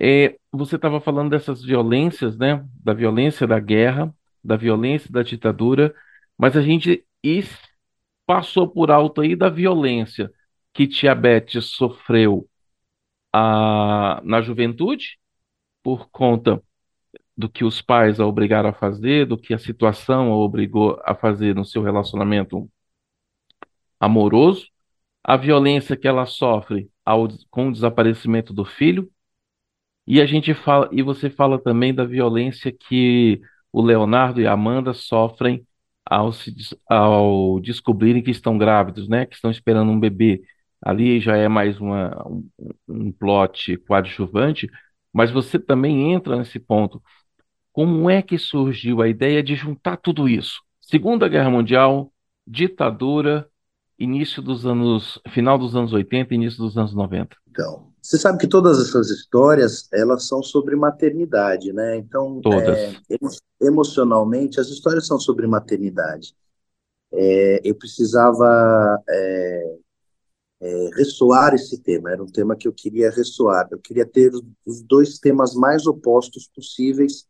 É, 0.00 0.36
você 0.52 0.76
estava 0.76 1.00
falando 1.00 1.30
dessas 1.30 1.62
violências, 1.62 2.36
né? 2.38 2.64
Da 2.84 2.92
violência 2.92 3.46
da 3.46 3.60
guerra, 3.60 4.12
da 4.44 4.56
violência 4.56 5.10
da 5.12 5.22
ditadura, 5.22 5.94
mas 6.38 6.56
a 6.56 6.62
gente 6.62 7.04
passou 8.30 8.68
por 8.68 8.92
alto 8.92 9.22
aí 9.22 9.34
da 9.34 9.48
violência 9.48 10.32
que 10.72 10.86
Tia 10.86 11.16
Beth 11.16 11.60
sofreu 11.60 12.48
a, 13.32 14.20
na 14.22 14.40
juventude, 14.40 15.18
por 15.82 16.08
conta 16.10 16.62
do 17.36 17.48
que 17.50 17.64
os 17.64 17.82
pais 17.82 18.20
a 18.20 18.26
obrigaram 18.26 18.68
a 18.68 18.72
fazer, 18.72 19.26
do 19.26 19.36
que 19.36 19.52
a 19.52 19.58
situação 19.58 20.30
a 20.30 20.36
obrigou 20.36 20.96
a 21.04 21.12
fazer 21.12 21.56
no 21.56 21.64
seu 21.64 21.82
relacionamento 21.82 22.70
amoroso, 23.98 24.68
a 25.24 25.36
violência 25.36 25.96
que 25.96 26.06
ela 26.06 26.24
sofre 26.24 26.88
ao, 27.04 27.26
com 27.50 27.68
o 27.68 27.72
desaparecimento 27.72 28.54
do 28.54 28.64
filho, 28.64 29.10
e 30.06 30.20
a 30.20 30.26
gente 30.26 30.54
fala, 30.54 30.88
e 30.92 31.02
você 31.02 31.28
fala 31.28 31.60
também 31.60 31.92
da 31.92 32.04
violência 32.04 32.70
que 32.70 33.40
o 33.72 33.82
Leonardo 33.82 34.40
e 34.40 34.46
a 34.46 34.52
Amanda 34.52 34.94
sofrem 34.94 35.66
ao, 36.04 36.32
se, 36.32 36.54
ao 36.88 37.60
descobrirem 37.60 38.22
que 38.22 38.30
estão 38.30 38.58
grávidos, 38.58 39.08
né? 39.08 39.26
Que 39.26 39.34
estão 39.34 39.50
esperando 39.50 39.90
um 39.90 40.00
bebê. 40.00 40.42
Ali 40.82 41.20
já 41.20 41.36
é 41.36 41.48
mais 41.48 41.78
uma, 41.80 42.26
um, 42.26 42.48
um 42.88 43.12
plot 43.12 43.76
coadjuvante, 43.78 44.68
mas 45.12 45.30
você 45.30 45.58
também 45.58 46.12
entra 46.12 46.36
nesse 46.36 46.58
ponto. 46.58 47.02
Como 47.72 48.10
é 48.10 48.22
que 48.22 48.38
surgiu 48.38 49.02
a 49.02 49.08
ideia 49.08 49.42
de 49.42 49.54
juntar 49.54 49.96
tudo 49.96 50.28
isso? 50.28 50.62
Segunda 50.80 51.28
Guerra 51.28 51.50
Mundial, 51.50 52.12
ditadura, 52.46 53.48
início 53.98 54.42
dos 54.42 54.66
anos, 54.66 55.20
final 55.28 55.58
dos 55.58 55.76
anos 55.76 55.92
80, 55.92 56.34
início 56.34 56.58
dos 56.58 56.76
anos 56.76 56.94
90. 56.94 57.36
Então, 57.48 57.89
você 58.02 58.18
sabe 58.18 58.38
que 58.38 58.46
todas 58.46 58.80
essas 58.80 59.10
histórias, 59.10 59.88
elas 59.92 60.26
são 60.26 60.42
sobre 60.42 60.74
maternidade, 60.74 61.72
né? 61.72 61.96
Então, 61.96 62.40
todas. 62.40 62.78
É, 62.78 62.96
emocionalmente, 63.60 64.58
as 64.58 64.68
histórias 64.68 65.06
são 65.06 65.18
sobre 65.18 65.46
maternidade. 65.46 66.34
É, 67.12 67.60
eu 67.64 67.74
precisava 67.74 69.02
é, 69.08 69.78
é, 70.60 70.90
ressoar 70.96 71.54
esse 71.54 71.78
tema, 71.82 72.12
era 72.12 72.22
um 72.22 72.26
tema 72.26 72.56
que 72.56 72.68
eu 72.68 72.72
queria 72.72 73.10
ressoar. 73.10 73.68
Eu 73.70 73.78
queria 73.78 74.06
ter 74.06 74.32
os 74.66 74.82
dois 74.82 75.18
temas 75.18 75.54
mais 75.54 75.86
opostos 75.86 76.48
possíveis, 76.54 77.26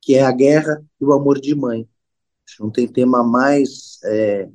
que 0.00 0.14
é 0.14 0.22
a 0.22 0.32
guerra 0.32 0.82
e 1.00 1.04
o 1.04 1.12
amor 1.12 1.40
de 1.40 1.54
mãe. 1.54 1.88
Não 2.60 2.70
tem 2.70 2.86
tema 2.86 3.24
mais 3.24 3.98
é, 4.04 4.48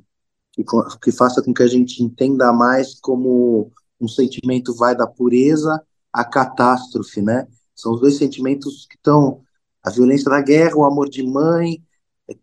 que, 0.52 0.64
que 1.02 1.12
faça 1.12 1.42
com 1.42 1.52
que 1.52 1.62
a 1.62 1.66
gente 1.66 2.02
entenda 2.02 2.52
mais 2.52 2.98
como 3.00 3.70
um 4.02 4.08
sentimento 4.08 4.74
vai 4.74 4.96
da 4.96 5.06
pureza 5.06 5.80
à 6.12 6.24
catástrofe, 6.24 7.22
né? 7.22 7.46
São 7.74 7.94
os 7.94 8.00
dois 8.00 8.18
sentimentos 8.18 8.86
que 8.86 8.96
estão 8.96 9.42
a 9.82 9.90
violência 9.90 10.30
da 10.30 10.40
guerra, 10.40 10.76
o 10.76 10.84
amor 10.84 11.08
de 11.08 11.22
mãe, 11.22 11.82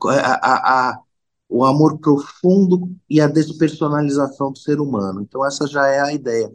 a, 0.05 0.13
a, 0.13 0.89
a, 0.89 0.99
o 1.47 1.63
amor 1.63 1.99
profundo 1.99 2.89
e 3.09 3.21
a 3.21 3.27
despersonalização 3.27 4.51
do 4.51 4.59
ser 4.59 4.79
humano. 4.79 5.21
Então 5.21 5.45
essa 5.45 5.67
já 5.67 5.87
é 5.87 5.99
a 5.99 6.13
ideia. 6.13 6.51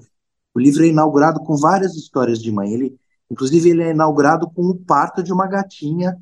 O 0.54 0.60
livro 0.60 0.84
é 0.84 0.88
inaugurado 0.88 1.40
com 1.40 1.56
várias 1.56 1.96
histórias 1.96 2.40
de 2.40 2.50
mãe. 2.52 2.72
Ele, 2.72 2.96
inclusive, 3.30 3.70
ele 3.70 3.82
é 3.82 3.90
inaugurado 3.90 4.48
com 4.50 4.62
o 4.62 4.74
parto 4.76 5.22
de 5.22 5.32
uma 5.32 5.46
gatinha, 5.46 6.16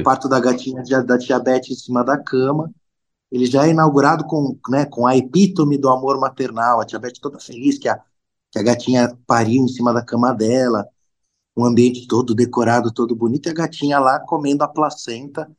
o 0.00 0.02
parto 0.02 0.28
da 0.28 0.38
gatinha 0.38 0.82
da 1.04 1.18
tia 1.18 1.38
Beth 1.38 1.70
em 1.70 1.74
cima 1.74 2.04
da 2.04 2.18
cama. 2.18 2.70
Ele 3.36 3.44
já 3.44 3.66
é 3.66 3.70
inaugurado 3.70 4.24
com, 4.24 4.58
né, 4.70 4.86
com 4.86 5.06
a 5.06 5.14
epítome 5.14 5.76
do 5.76 5.90
amor 5.90 6.18
maternal, 6.18 6.80
a 6.80 6.86
tia 6.86 6.98
Beth 6.98 7.20
toda 7.20 7.38
feliz 7.38 7.78
que 7.78 7.86
a, 7.86 8.00
que 8.50 8.58
a 8.58 8.62
gatinha 8.62 9.14
pariu 9.26 9.62
em 9.62 9.68
cima 9.68 9.92
da 9.92 10.02
cama 10.02 10.32
dela, 10.32 10.88
um 11.54 11.66
ambiente 11.66 12.08
todo 12.08 12.34
decorado, 12.34 12.90
todo 12.90 13.14
bonito, 13.14 13.46
e 13.46 13.50
a 13.50 13.54
gatinha 13.54 13.98
lá 13.98 14.18
comendo 14.20 14.64
a 14.64 14.68
placenta, 14.68 15.50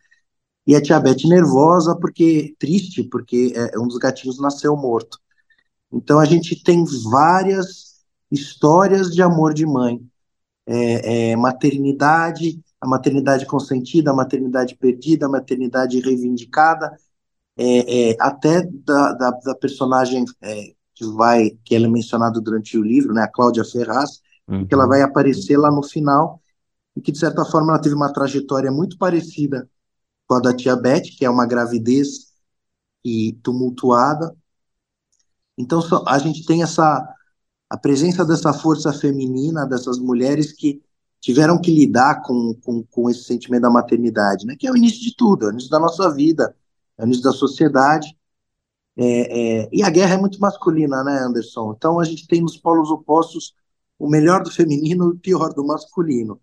e 0.66 0.76
a 0.76 0.82
tia 0.82 1.00
Beth 1.00 1.24
nervosa, 1.26 1.96
porque 1.96 2.56
triste, 2.58 3.04
porque 3.04 3.54
é, 3.56 3.78
um 3.78 3.88
dos 3.88 4.00
gatinhos 4.00 4.40
nasceu 4.40 4.76
morto. 4.76 5.20
Então 5.94 6.20
a 6.20 6.26
gente 6.26 6.62
tem 6.64 6.84
várias 7.12 8.04
histórias 8.32 9.12
de 9.14 9.22
amor 9.22 9.54
de 9.54 9.68
mãe. 9.68 10.02
É, 10.66 11.32
é, 11.32 11.36
maternidade, 11.36 12.60
a 12.82 12.88
maternidade 12.88 13.46
consentida, 13.46 14.10
a 14.10 14.16
maternidade 14.16 14.76
perdida, 14.76 15.28
a 15.28 15.30
maternidade 15.30 16.00
reivindicada, 16.00 16.98
é, 17.58 18.12
é, 18.12 18.18
até 18.20 18.62
da, 18.62 19.14
da, 19.14 19.32
da 19.32 19.56
personagem 19.56 20.26
é, 20.42 20.74
que 20.94 21.06
vai, 21.06 21.52
que 21.64 21.76
ela 21.76 21.86
é 21.86 21.90
mencionada 21.90 22.40
durante 22.40 22.78
o 22.78 22.84
livro, 22.84 23.14
né, 23.14 23.24
a 23.24 23.28
Cláudia 23.28 23.66
Ferraz, 23.66 24.22
uhum. 24.48 24.66
que 24.66 24.74
ela 24.74 24.88
vai 24.88 25.02
aparecer 25.02 25.58
lá 25.58 25.72
no 25.72 25.84
final, 25.84 26.42
e 26.96 27.02
que 27.02 27.12
de 27.12 27.20
certa 27.20 27.46
forma 27.46 27.72
ela 27.72 27.82
teve 27.82 27.96
uma 27.96 28.12
trajetória 28.12 28.72
muito 28.72 28.98
parecida 28.98 29.70
com 30.28 30.36
a 30.36 30.40
da 30.40 30.56
tia 30.56 30.76
Beth, 30.76 31.04
que 31.18 31.26
é 31.26 31.30
uma 31.30 31.46
gravidez 31.46 32.28
e 33.04 33.34
tumultuada. 33.44 34.36
Então 35.58 35.82
a 36.06 36.18
gente 36.20 36.46
tem 36.46 36.64
essa 36.64 37.08
a 37.70 37.78
presença 37.78 38.24
dessa 38.24 38.54
força 38.54 38.94
feminina, 38.94 39.66
dessas 39.66 40.00
mulheres 40.00 40.54
que 40.54 40.82
tiveram 41.20 41.60
que 41.60 41.74
lidar 41.74 42.22
com, 42.22 42.54
com, 42.64 42.84
com 42.84 43.10
esse 43.10 43.24
sentimento 43.24 43.64
da 43.64 43.70
maternidade, 43.70 44.46
né? 44.46 44.56
que 44.58 44.68
é 44.68 44.72
o 44.72 44.78
início 44.78 45.02
de 45.02 45.16
tudo, 45.16 45.46
é 45.46 45.48
o 45.50 45.52
início 45.52 45.70
da 45.70 45.80
nossa 45.80 46.14
vida, 46.14 46.56
início 47.06 47.24
da 47.24 47.32
sociedade. 47.32 48.18
É, 48.96 49.62
é, 49.62 49.70
e 49.72 49.84
a 49.84 49.90
guerra 49.90 50.16
é 50.16 50.18
muito 50.18 50.40
masculina, 50.40 51.04
né, 51.04 51.20
Anderson? 51.20 51.74
Então 51.78 52.00
a 52.00 52.04
gente 52.04 52.28
tem 52.28 52.42
nos 52.42 52.58
polos 52.58 52.90
opostos 52.90 53.54
o 54.00 54.10
melhor 54.10 54.44
do 54.44 54.52
feminino 54.52 55.06
e 55.06 55.16
o 55.16 55.20
pior 55.20 55.54
do 55.54 55.66
masculino. 55.66 56.40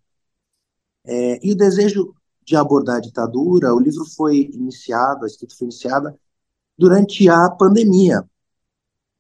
É, 1.05 1.47
e 1.47 1.53
o 1.53 1.57
desejo 1.57 2.15
de 2.45 2.57
abordar 2.57 2.97
a 2.97 3.01
ditadura, 3.01 3.75
o 3.75 3.81
livro 3.81 4.05
foi 4.05 4.51
iniciado, 4.53 5.25
a 5.25 5.27
escrita 5.27 5.55
foi 5.57 5.67
iniciada 5.67 6.19
durante 6.77 7.29
a 7.29 7.51
pandemia. 7.51 8.25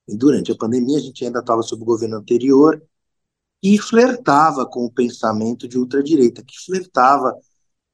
E 0.07 0.17
durante 0.17 0.53
a 0.53 0.57
pandemia 0.57 0.99
a 0.99 1.01
gente 1.01 1.25
ainda 1.25 1.41
estava 1.41 1.63
sob 1.63 1.83
o 1.83 1.87
governo 1.87 2.17
anterior 2.17 2.83
e 3.63 3.79
flertava 3.79 4.67
com 4.67 4.85
o 4.85 4.91
pensamento 4.91 5.67
de 5.67 5.79
ultradireita, 5.79 6.45
que 6.45 6.55
flertava 6.67 7.35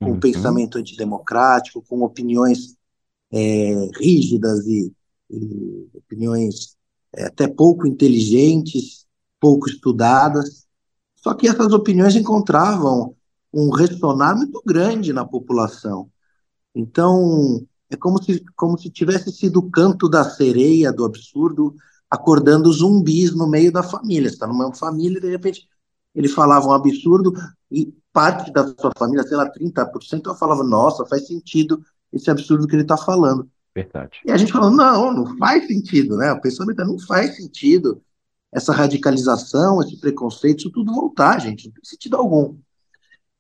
com 0.01 0.11
uhum. 0.11 0.17
o 0.17 0.21
pensamento 0.21 0.79
antidemocrático, 0.79 1.83
com 1.83 2.03
opiniões 2.03 2.77
é, 3.33 3.89
rígidas 3.99 4.67
e, 4.67 4.93
e 5.31 5.89
opiniões 5.95 6.77
é, 7.15 7.25
até 7.25 7.49
pouco 7.49 7.87
inteligentes, 7.87 9.07
pouco 9.41 9.69
estudadas. 9.69 10.67
Só 11.17 11.35
que 11.35 11.49
essas 11.49 11.73
opiniões 11.73 12.17
encontravam 12.17 13.15
um 13.53 13.71
ressonar 13.71 14.37
muito 14.37 14.63
grande 14.65 15.13
na 15.13 15.25
população. 15.25 16.11
Então, 16.75 17.67
é 17.91 17.97
como 17.97 18.23
se, 18.23 18.45
como 18.57 18.79
se 18.79 18.89
tivesse 18.91 19.33
sido 19.33 19.59
o 19.59 19.71
canto 19.71 20.09
da 20.09 20.25
sereia, 20.25 20.93
do 20.93 21.05
absurdo, 21.05 21.75
acordando 22.09 22.73
zumbis 22.73 23.35
no 23.35 23.49
meio 23.49 23.73
da 23.73 23.83
família. 23.83 24.29
Você 24.29 24.35
está 24.35 24.47
numa 24.47 24.73
família 24.75 25.19
e, 25.19 25.21
de 25.21 25.31
repente, 25.31 25.69
ele 26.15 26.29
falava 26.29 26.69
um 26.69 26.73
absurdo 26.73 27.33
e 27.71 27.93
parte 28.13 28.53
da 28.53 28.67
sua 28.67 28.93
família, 28.97 29.23
sei 29.25 29.37
lá, 29.37 29.51
30%, 29.51 30.27
eu 30.27 30.35
falava, 30.35 30.65
nossa, 30.65 31.07
faz 31.07 31.27
sentido 31.27 31.81
esse 32.13 32.31
absurdo 32.31 32.67
que 32.67 32.75
ele 32.75 32.83
está 32.83 32.97
falando. 32.97 33.49
Verdade. 33.75 34.21
E 34.25 34.33
a 34.33 34.37
gente 34.37 34.53
falou, 34.53 34.71
não, 34.71 35.13
não 35.13 35.39
faz 35.39 35.67
sentido, 35.67 36.17
né? 36.17 36.33
O 36.33 36.41
pensamento 36.41 36.85
não 36.85 36.99
faz 36.99 37.37
sentido. 37.37 38.03
Essa 38.53 38.73
radicalização, 38.73 39.81
esse 39.81 40.01
preconceito, 40.01 40.61
isso 40.61 40.71
tudo 40.71 40.93
voltar, 40.93 41.41
gente, 41.41 41.67
não 41.67 41.75
tem 41.75 41.85
sentido 41.85 42.17
algum. 42.17 42.57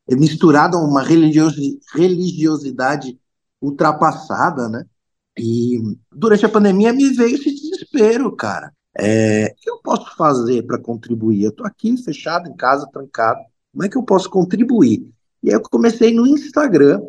É 0.09 0.15
misturado 0.15 0.77
a 0.77 0.81
uma 0.81 1.03
religiosidade 1.03 3.19
ultrapassada, 3.61 4.69
né? 4.69 4.85
E 5.37 5.81
durante 6.12 6.47
a 6.47 6.49
pandemia 6.49 6.93
me 6.93 7.11
veio 7.11 7.35
esse 7.35 7.53
desespero, 7.53 8.31
cara. 8.35 8.73
É, 8.99 9.47
o 9.47 9.55
que 9.61 9.71
eu 9.71 9.81
posso 9.83 10.17
fazer 10.17 10.65
para 10.65 10.79
contribuir? 10.79 11.43
Eu 11.43 11.50
estou 11.50 11.67
aqui 11.67 11.97
fechado 12.03 12.49
em 12.49 12.57
casa, 12.57 12.89
trancado. 12.93 13.41
Como 13.73 13.85
é 13.85 13.89
que 13.89 13.97
eu 13.97 14.03
posso 14.03 14.29
contribuir? 14.29 15.09
E 15.43 15.49
aí 15.49 15.55
eu 15.55 15.62
comecei 15.62 16.12
no 16.12 16.27
Instagram 16.27 17.00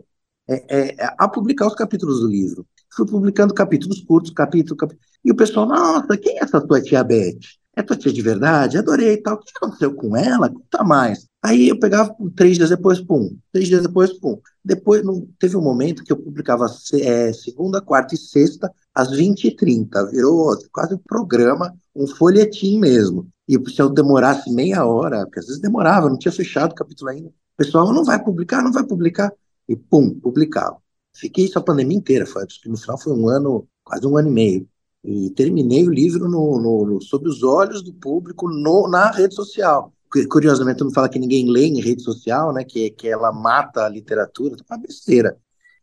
é, 0.52 0.96
é, 1.04 1.16
a 1.18 1.28
publicar 1.28 1.68
os 1.68 1.76
capítulos 1.76 2.20
do 2.22 2.28
livro. 2.28 2.66
Fui 2.94 3.06
publicando 3.06 3.54
capítulos 3.54 4.02
curtos, 4.02 4.32
capítulo, 4.32 4.76
capítulo. 4.76 5.02
E 5.24 5.32
o 5.32 5.36
pessoal, 5.36 5.66
nossa, 5.66 6.18
quem 6.18 6.38
é 6.38 6.44
essa 6.44 6.60
tua 6.60 6.82
tia 6.82 7.04
Beth? 7.04 7.40
É 7.76 7.82
tua 7.82 7.96
tia 7.96 8.12
de 8.12 8.22
verdade? 8.22 8.78
Adorei 8.78 9.14
e 9.14 9.18
tal. 9.18 9.36
O 9.36 9.40
que 9.40 9.52
aconteceu 9.56 9.94
com 9.94 10.18
ela? 10.18 10.50
Conta 10.50 10.84
mais. 10.84 11.26
Aí 11.42 11.70
eu 11.70 11.80
pegava 11.80 12.14
três 12.36 12.58
dias 12.58 12.70
depois, 12.70 13.00
pum, 13.00 13.36
três 13.52 13.68
dias 13.68 13.82
depois, 13.82 14.14
pum. 14.14 14.38
Depois, 14.64 15.04
não, 15.04 15.28
teve 15.40 15.56
um 15.56 15.62
momento 15.62 16.04
que 16.04 16.12
eu 16.12 16.18
publicava 16.18 16.68
é, 16.94 17.32
segunda, 17.34 17.82
quarta 17.82 18.14
e 18.14 18.18
sexta, 18.18 18.72
às 18.94 19.10
20h30. 19.12 20.12
Virou 20.12 20.56
quase 20.72 20.96
um 20.96 21.00
programa, 21.00 21.74
um 21.96 22.06
folhetim 22.06 22.80
mesmo. 22.80 23.28
E 23.48 23.58
se 23.70 23.82
eu 23.82 23.90
demorasse 23.90 24.52
meia 24.52 24.86
hora, 24.86 25.24
porque 25.26 25.40
às 25.40 25.48
vezes 25.48 25.62
demorava, 25.62 26.10
não 26.10 26.18
tinha 26.18 26.32
fechado 26.32 26.74
o 26.74 26.76
capítulo 26.76 27.10
ainda, 27.10 27.30
o 27.30 27.58
pessoal 27.58 27.92
não 27.92 28.04
vai 28.04 28.24
publicar, 28.24 28.62
não 28.62 28.72
vai 28.72 28.84
publicar. 28.84 29.32
E 29.72 29.76
pum, 29.76 30.20
publicava. 30.20 30.78
Fiquei 31.16 31.46
isso 31.46 31.60
a 31.60 31.64
pandemia 31.64 31.98
inteira, 31.98 32.26
foi, 32.26 32.46
no 32.66 32.78
final 32.78 32.98
foi 32.98 33.14
um 33.14 33.28
ano, 33.28 33.68
quase 33.84 34.06
um 34.08 34.18
ano 34.18 34.30
e 34.30 34.32
meio. 34.32 34.68
E 35.04 35.30
terminei 35.32 35.88
o 35.88 35.92
livro 35.92 36.30
no, 36.30 36.60
no, 36.60 36.86
no 36.86 37.02
sob 37.02 37.28
os 37.28 37.44
olhos 37.44 37.82
do 37.84 37.94
público 37.94 38.50
no, 38.50 38.88
na 38.88 39.12
rede 39.12 39.34
social 39.34 39.94
curiosamente, 40.28 40.78
todo 40.78 40.88
mundo 40.88 40.96
fala 40.96 41.10
que 41.10 41.20
ninguém 41.20 41.50
lê 41.50 41.66
em 41.66 41.80
rede 41.80 42.02
social, 42.02 42.52
né, 42.54 42.64
que, 42.64 42.90
que 42.92 43.08
ela 43.08 43.32
mata 43.32 43.86
a 43.86 43.90
literatura, 43.90 44.56
é 44.56 44.74
uma 44.74 44.82
besteira. 44.82 45.38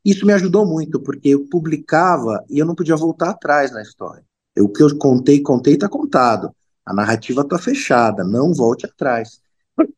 Isso 0.04 0.26
me 0.26 0.33
ajudou 0.33 0.66
muito, 0.66 1.00
porque 1.00 1.30
eu 1.30 1.47
publicava 1.49 2.45
e 2.49 2.59
eu 2.59 2.66
não 2.66 2.75
podia 2.75 2.97
voltar 2.97 3.30
atrás 3.30 3.73
na 3.73 3.83
história. 3.83 4.25
Eu, 4.54 4.66
o 4.66 4.73
que 4.73 4.83
eu 4.83 4.97
contei, 4.99 5.40
contei, 5.40 5.75
está 5.75 5.88
contado. 5.88 6.54
A 6.85 6.92
narrativa 6.92 7.42
está 7.42 7.59
fechada, 7.59 8.25
não 8.25 8.52
volte 8.52 8.87
atrás. 8.87 9.40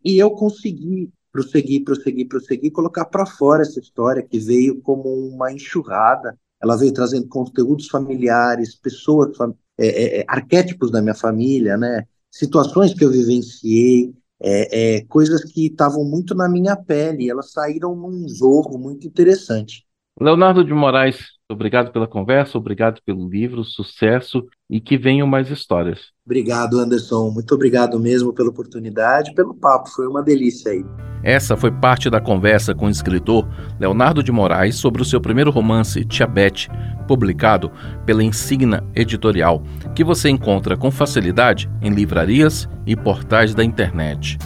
E 0.04 0.18
eu 0.18 0.30
consegui 0.30 1.10
prosseguir, 1.32 1.84
prosseguir, 1.84 2.28
prosseguir, 2.28 2.72
colocar 2.72 3.04
para 3.06 3.26
fora 3.26 3.62
essa 3.62 3.80
história 3.80 4.22
que 4.22 4.38
veio 4.38 4.80
como 4.80 5.08
uma 5.08 5.52
enxurrada. 5.52 6.38
Ela 6.62 6.76
veio 6.76 6.92
trazendo 6.92 7.28
conteúdos 7.28 7.88
familiares, 7.88 8.74
pessoas, 8.74 9.36
é, 9.78 9.86
é, 9.86 10.20
é, 10.20 10.24
arquétipos 10.28 10.90
da 10.90 11.00
minha 11.00 11.14
família, 11.14 11.76
né? 11.76 12.06
situações 12.30 12.94
que 12.94 13.04
eu 13.04 13.10
vivenciei, 13.10 14.14
é, 14.38 14.96
é, 14.96 15.04
coisas 15.06 15.44
que 15.44 15.66
estavam 15.66 16.04
muito 16.04 16.34
na 16.34 16.48
minha 16.48 16.76
pele, 16.76 17.28
elas 17.28 17.52
saíram 17.52 17.94
num 17.94 18.28
jogo 18.28 18.78
muito 18.78 19.06
interessante. 19.06 19.86
Leonardo 20.20 20.62
de 20.62 20.74
Moraes, 20.74 21.30
obrigado 21.50 21.90
pela 21.90 22.06
conversa, 22.06 22.58
obrigado 22.58 23.00
pelo 23.06 23.26
livro, 23.26 23.64
sucesso 23.64 24.46
e 24.68 24.78
que 24.78 24.98
venham 24.98 25.26
mais 25.26 25.50
histórias. 25.50 26.10
Obrigado, 26.26 26.78
Anderson. 26.78 27.30
Muito 27.30 27.54
obrigado 27.54 27.98
mesmo 27.98 28.30
pela 28.30 28.50
oportunidade, 28.50 29.34
pelo 29.34 29.54
papo. 29.54 29.88
Foi 29.88 30.06
uma 30.06 30.22
delícia 30.22 30.72
aí. 30.72 30.84
Essa 31.22 31.56
foi 31.56 31.70
parte 31.70 32.10
da 32.10 32.20
conversa 32.20 32.74
com 32.74 32.86
o 32.86 32.90
escritor 32.90 33.48
Leonardo 33.80 34.22
de 34.22 34.30
Moraes 34.30 34.76
sobre 34.76 35.00
o 35.00 35.06
seu 35.06 35.22
primeiro 35.22 35.50
romance, 35.50 36.04
Tia 36.04 36.26
Beth, 36.26 36.68
publicado 37.08 37.72
pela 38.04 38.22
Insigna 38.22 38.84
Editorial, 38.94 39.62
que 39.94 40.04
você 40.04 40.28
encontra 40.28 40.76
com 40.76 40.90
facilidade 40.90 41.70
em 41.80 41.90
livrarias 41.90 42.68
e 42.86 42.94
portais 42.94 43.54
da 43.54 43.64
internet. 43.64 44.38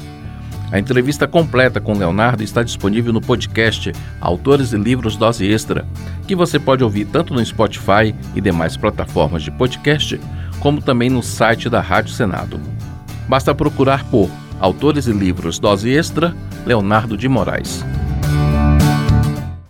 A 0.75 0.79
entrevista 0.81 1.29
completa 1.29 1.81
com 1.81 1.97
Leonardo 1.97 2.43
está 2.43 2.61
disponível 2.61 3.13
no 3.13 3.21
podcast 3.21 3.93
Autores 4.21 4.73
e 4.73 4.77
Livros 4.77 5.17
Dose 5.17 5.47
Extra, 5.47 5.87
que 6.27 6.35
você 6.35 6.59
pode 6.59 6.83
ouvir 6.83 7.05
tanto 7.05 7.33
no 7.33 7.47
Spotify 7.47 8.13
e 8.35 8.41
demais 8.41 8.77
plataformas 8.77 9.45
de 9.45 9.53
podcast, 9.53 10.21
como 10.59 10.83
também 10.83 11.09
no 11.09 11.23
site 11.23 11.71
da 11.71 11.81
Rádio 11.81 12.13
Senado. 12.13 12.61
Basta 13.29 13.55
procurar 13.55 14.03
por 14.07 14.29
Autores 14.59 15.07
e 15.07 15.13
Livros 15.13 15.61
Dose 15.61 15.95
Extra, 15.95 16.35
Leonardo 16.67 17.17
de 17.17 17.29
Moraes. 17.29 17.85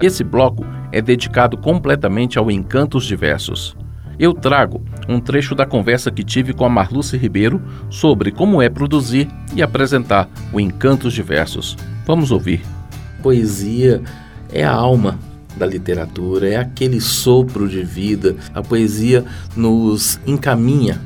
Esse 0.00 0.24
bloco 0.24 0.64
é 0.90 1.02
dedicado 1.02 1.58
completamente 1.58 2.38
ao 2.38 2.50
Encantos 2.50 3.04
Diversos 3.04 3.76
eu 4.18 4.32
trago 4.32 4.82
um 5.08 5.20
trecho 5.20 5.54
da 5.54 5.66
conversa 5.66 6.10
que 6.10 6.24
tive 6.24 6.52
com 6.52 6.64
a 6.64 6.68
Marluce 6.68 7.16
Ribeiro 7.16 7.62
sobre 7.90 8.30
como 8.30 8.60
é 8.62 8.68
produzir 8.68 9.28
e 9.54 9.62
apresentar 9.62 10.28
o 10.52 10.60
Encantos 10.60 11.12
Diversos. 11.12 11.76
Vamos 12.06 12.30
ouvir. 12.30 12.62
Poesia 13.22 14.02
é 14.52 14.64
a 14.64 14.72
alma 14.72 15.18
da 15.56 15.66
literatura, 15.66 16.48
é 16.48 16.56
aquele 16.56 17.00
sopro 17.00 17.68
de 17.68 17.82
vida. 17.82 18.36
A 18.52 18.62
poesia 18.62 19.24
nos 19.56 20.20
encaminha 20.26 21.00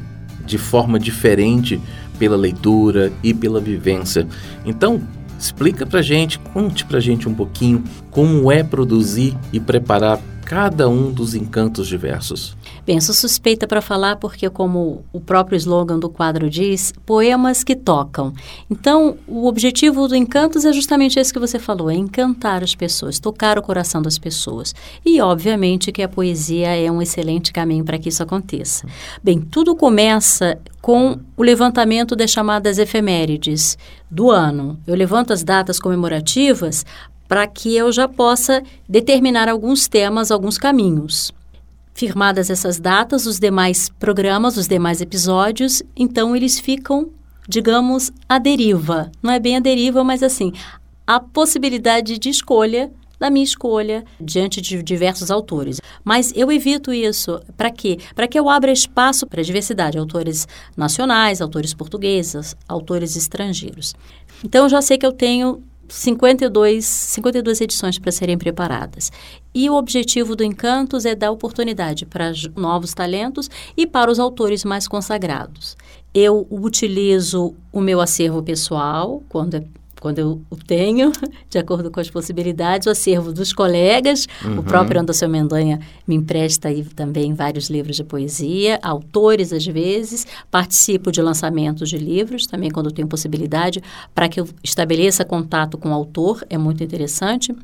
de 0.44 0.58
forma 0.58 0.98
diferente 0.98 1.80
pela 2.18 2.36
leitura 2.36 3.12
e 3.22 3.32
pela 3.32 3.60
vivência. 3.60 4.26
Então, 4.64 5.00
explica 5.38 5.86
pra 5.86 6.02
gente, 6.02 6.38
conte 6.38 6.84
pra 6.84 6.98
gente 6.98 7.28
um 7.28 7.34
pouquinho 7.34 7.84
como 8.10 8.50
é 8.50 8.62
produzir 8.64 9.36
e 9.52 9.60
preparar 9.60 10.18
cada 10.44 10.88
um 10.88 11.12
dos 11.12 11.34
encantos 11.34 11.86
diversos. 11.86 12.56
Bem, 12.88 13.02
sou 13.02 13.14
suspeita 13.14 13.66
para 13.66 13.82
falar 13.82 14.16
porque, 14.16 14.48
como 14.48 15.04
o 15.12 15.20
próprio 15.20 15.56
slogan 15.56 15.98
do 15.98 16.08
quadro 16.08 16.48
diz, 16.48 16.90
poemas 17.04 17.62
que 17.62 17.76
tocam. 17.76 18.32
Então, 18.70 19.18
o 19.26 19.46
objetivo 19.46 20.08
do 20.08 20.16
Encantos 20.16 20.64
é 20.64 20.72
justamente 20.72 21.20
esse 21.20 21.30
que 21.30 21.38
você 21.38 21.58
falou, 21.58 21.90
é 21.90 21.94
encantar 21.94 22.64
as 22.64 22.74
pessoas, 22.74 23.18
tocar 23.18 23.58
o 23.58 23.62
coração 23.62 24.00
das 24.00 24.18
pessoas. 24.18 24.74
E, 25.04 25.20
obviamente, 25.20 25.92
que 25.92 26.02
a 26.02 26.08
poesia 26.08 26.68
é 26.68 26.90
um 26.90 27.02
excelente 27.02 27.52
caminho 27.52 27.84
para 27.84 27.98
que 27.98 28.08
isso 28.08 28.22
aconteça. 28.22 28.86
Bem, 29.22 29.38
tudo 29.38 29.76
começa 29.76 30.58
com 30.80 31.18
o 31.36 31.42
levantamento 31.42 32.16
das 32.16 32.30
chamadas 32.30 32.78
efemérides 32.78 33.76
do 34.10 34.30
ano. 34.30 34.80
Eu 34.86 34.94
levanto 34.94 35.34
as 35.34 35.44
datas 35.44 35.78
comemorativas 35.78 36.86
para 37.28 37.46
que 37.46 37.76
eu 37.76 37.92
já 37.92 38.08
possa 38.08 38.62
determinar 38.88 39.46
alguns 39.46 39.86
temas, 39.88 40.30
alguns 40.30 40.56
caminhos. 40.56 41.36
Firmadas 41.98 42.48
essas 42.48 42.78
datas, 42.78 43.26
os 43.26 43.40
demais 43.40 43.88
programas, 43.88 44.56
os 44.56 44.68
demais 44.68 45.00
episódios, 45.00 45.82
então 45.96 46.36
eles 46.36 46.60
ficam, 46.60 47.10
digamos, 47.48 48.12
à 48.28 48.38
deriva. 48.38 49.10
Não 49.20 49.32
é 49.32 49.40
bem 49.40 49.56
a 49.56 49.60
deriva, 49.60 50.04
mas 50.04 50.22
assim, 50.22 50.52
a 51.04 51.18
possibilidade 51.18 52.16
de 52.16 52.28
escolha 52.28 52.92
da 53.18 53.28
minha 53.28 53.42
escolha 53.42 54.04
diante 54.20 54.60
de 54.60 54.80
diversos 54.80 55.28
autores. 55.28 55.80
Mas 56.04 56.32
eu 56.36 56.52
evito 56.52 56.92
isso. 56.92 57.40
Para 57.56 57.68
quê? 57.68 57.98
Para 58.14 58.28
que 58.28 58.38
eu 58.38 58.48
abra 58.48 58.70
espaço 58.70 59.26
para 59.26 59.40
a 59.40 59.44
diversidade, 59.44 59.98
autores 59.98 60.46
nacionais, 60.76 61.40
autores 61.40 61.74
portugueses, 61.74 62.54
autores 62.68 63.16
estrangeiros. 63.16 63.92
Então 64.44 64.66
eu 64.66 64.68
já 64.68 64.80
sei 64.80 64.98
que 64.98 65.04
eu 65.04 65.10
tenho 65.12 65.64
52, 65.88 66.84
52 66.84 67.60
edições 67.60 67.98
para 67.98 68.12
serem 68.12 68.36
preparadas. 68.36 69.10
E 69.54 69.68
o 69.70 69.74
objetivo 69.74 70.36
do 70.36 70.44
Encantos 70.44 71.04
é 71.04 71.14
dar 71.14 71.30
oportunidade 71.30 72.04
para 72.04 72.32
novos 72.56 72.94
talentos 72.94 73.50
e 73.76 73.86
para 73.86 74.10
os 74.10 74.18
autores 74.18 74.64
mais 74.64 74.86
consagrados. 74.86 75.76
Eu 76.14 76.46
utilizo 76.50 77.54
o 77.72 77.80
meu 77.80 78.00
acervo 78.00 78.42
pessoal, 78.42 79.22
quando 79.28 79.54
é 79.54 79.64
quando 80.00 80.18
eu 80.18 80.40
o 80.50 80.56
tenho, 80.56 81.12
de 81.48 81.58
acordo 81.58 81.90
com 81.90 82.00
as 82.00 82.10
possibilidades, 82.10 82.86
o 82.86 82.90
acervo 82.90 83.32
dos 83.32 83.52
colegas. 83.52 84.26
Uhum. 84.44 84.60
O 84.60 84.62
próprio 84.62 85.00
Anderson 85.00 85.28
Mendanha 85.28 85.80
me 86.06 86.14
empresta 86.14 86.68
aí 86.68 86.84
também 86.84 87.34
vários 87.34 87.68
livros 87.68 87.96
de 87.96 88.04
poesia, 88.04 88.78
autores 88.82 89.52
às 89.52 89.66
vezes. 89.66 90.26
Participo 90.50 91.10
de 91.10 91.20
lançamentos 91.20 91.88
de 91.88 91.98
livros, 91.98 92.46
também 92.46 92.70
quando 92.70 92.90
tenho 92.90 93.08
possibilidade, 93.08 93.82
para 94.14 94.28
que 94.28 94.40
eu 94.40 94.48
estabeleça 94.62 95.24
contato 95.24 95.76
com 95.76 95.90
o 95.90 95.94
autor, 95.94 96.44
é 96.48 96.56
muito 96.56 96.82
interessante. 96.82 97.54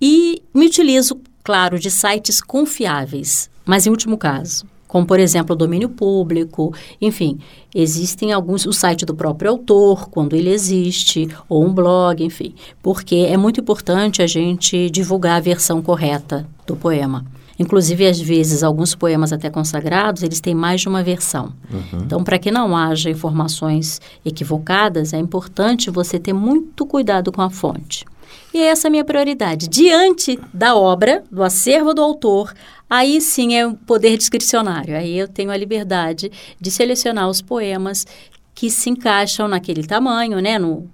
E 0.00 0.42
me 0.52 0.66
utilizo, 0.66 1.20
claro, 1.42 1.78
de 1.78 1.90
sites 1.90 2.40
confiáveis, 2.40 3.48
mas 3.64 3.86
em 3.86 3.90
último 3.90 4.18
caso 4.18 4.66
como 4.94 5.04
por 5.04 5.18
exemplo 5.18 5.54
o 5.54 5.58
domínio 5.58 5.88
público, 5.88 6.72
enfim, 7.00 7.40
existem 7.74 8.32
alguns, 8.32 8.64
o 8.64 8.72
site 8.72 9.04
do 9.04 9.12
próprio 9.12 9.50
autor, 9.50 10.08
quando 10.08 10.36
ele 10.36 10.50
existe, 10.50 11.28
ou 11.48 11.66
um 11.66 11.74
blog, 11.74 12.22
enfim, 12.22 12.54
porque 12.80 13.16
é 13.28 13.36
muito 13.36 13.58
importante 13.58 14.22
a 14.22 14.26
gente 14.28 14.88
divulgar 14.90 15.38
a 15.38 15.40
versão 15.40 15.82
correta 15.82 16.46
do 16.64 16.76
poema. 16.76 17.24
Inclusive, 17.58 18.06
às 18.06 18.20
vezes, 18.20 18.62
alguns 18.62 18.94
poemas 18.94 19.32
até 19.32 19.50
consagrados, 19.50 20.22
eles 20.22 20.40
têm 20.40 20.54
mais 20.54 20.82
de 20.82 20.88
uma 20.88 21.02
versão. 21.02 21.52
Uhum. 21.72 22.02
Então, 22.04 22.22
para 22.22 22.38
que 22.38 22.52
não 22.52 22.76
haja 22.76 23.10
informações 23.10 24.00
equivocadas, 24.24 25.12
é 25.12 25.18
importante 25.18 25.90
você 25.90 26.20
ter 26.20 26.32
muito 26.32 26.86
cuidado 26.86 27.32
com 27.32 27.42
a 27.42 27.50
fonte. 27.50 28.04
E 28.52 28.60
essa 28.60 28.86
é 28.86 28.88
a 28.88 28.90
minha 28.90 29.04
prioridade. 29.04 29.68
Diante 29.68 30.38
da 30.52 30.76
obra, 30.76 31.24
do 31.30 31.42
acervo 31.42 31.92
do 31.92 32.02
autor, 32.02 32.52
aí 32.88 33.20
sim 33.20 33.56
é 33.56 33.66
o 33.66 33.74
poder 33.74 34.16
discricionário. 34.16 34.96
Aí 34.96 35.18
eu 35.18 35.26
tenho 35.26 35.50
a 35.50 35.56
liberdade 35.56 36.30
de 36.60 36.70
selecionar 36.70 37.28
os 37.28 37.42
poemas 37.42 38.06
que 38.54 38.70
se 38.70 38.88
encaixam 38.90 39.48
naquele 39.48 39.84
tamanho, 39.84 40.38
né, 40.40 40.58
no 40.58 40.88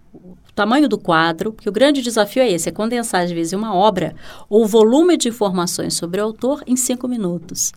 tamanho 0.55 0.88
do 0.88 0.98
quadro, 0.98 1.53
porque 1.53 1.68
o 1.68 1.72
grande 1.72 2.03
desafio 2.03 2.42
é 2.42 2.50
esse, 2.50 2.68
é 2.68 2.72
condensar 2.72 3.22
às 3.22 3.31
vezes 3.31 3.53
uma 3.53 3.74
obra 3.74 4.14
ou 4.48 4.66
volume 4.66 5.16
de 5.16 5.29
informações 5.29 5.94
sobre 5.94 6.20
o 6.20 6.24
autor 6.24 6.62
em 6.66 6.76
cinco 6.76 7.07
minutos, 7.07 7.72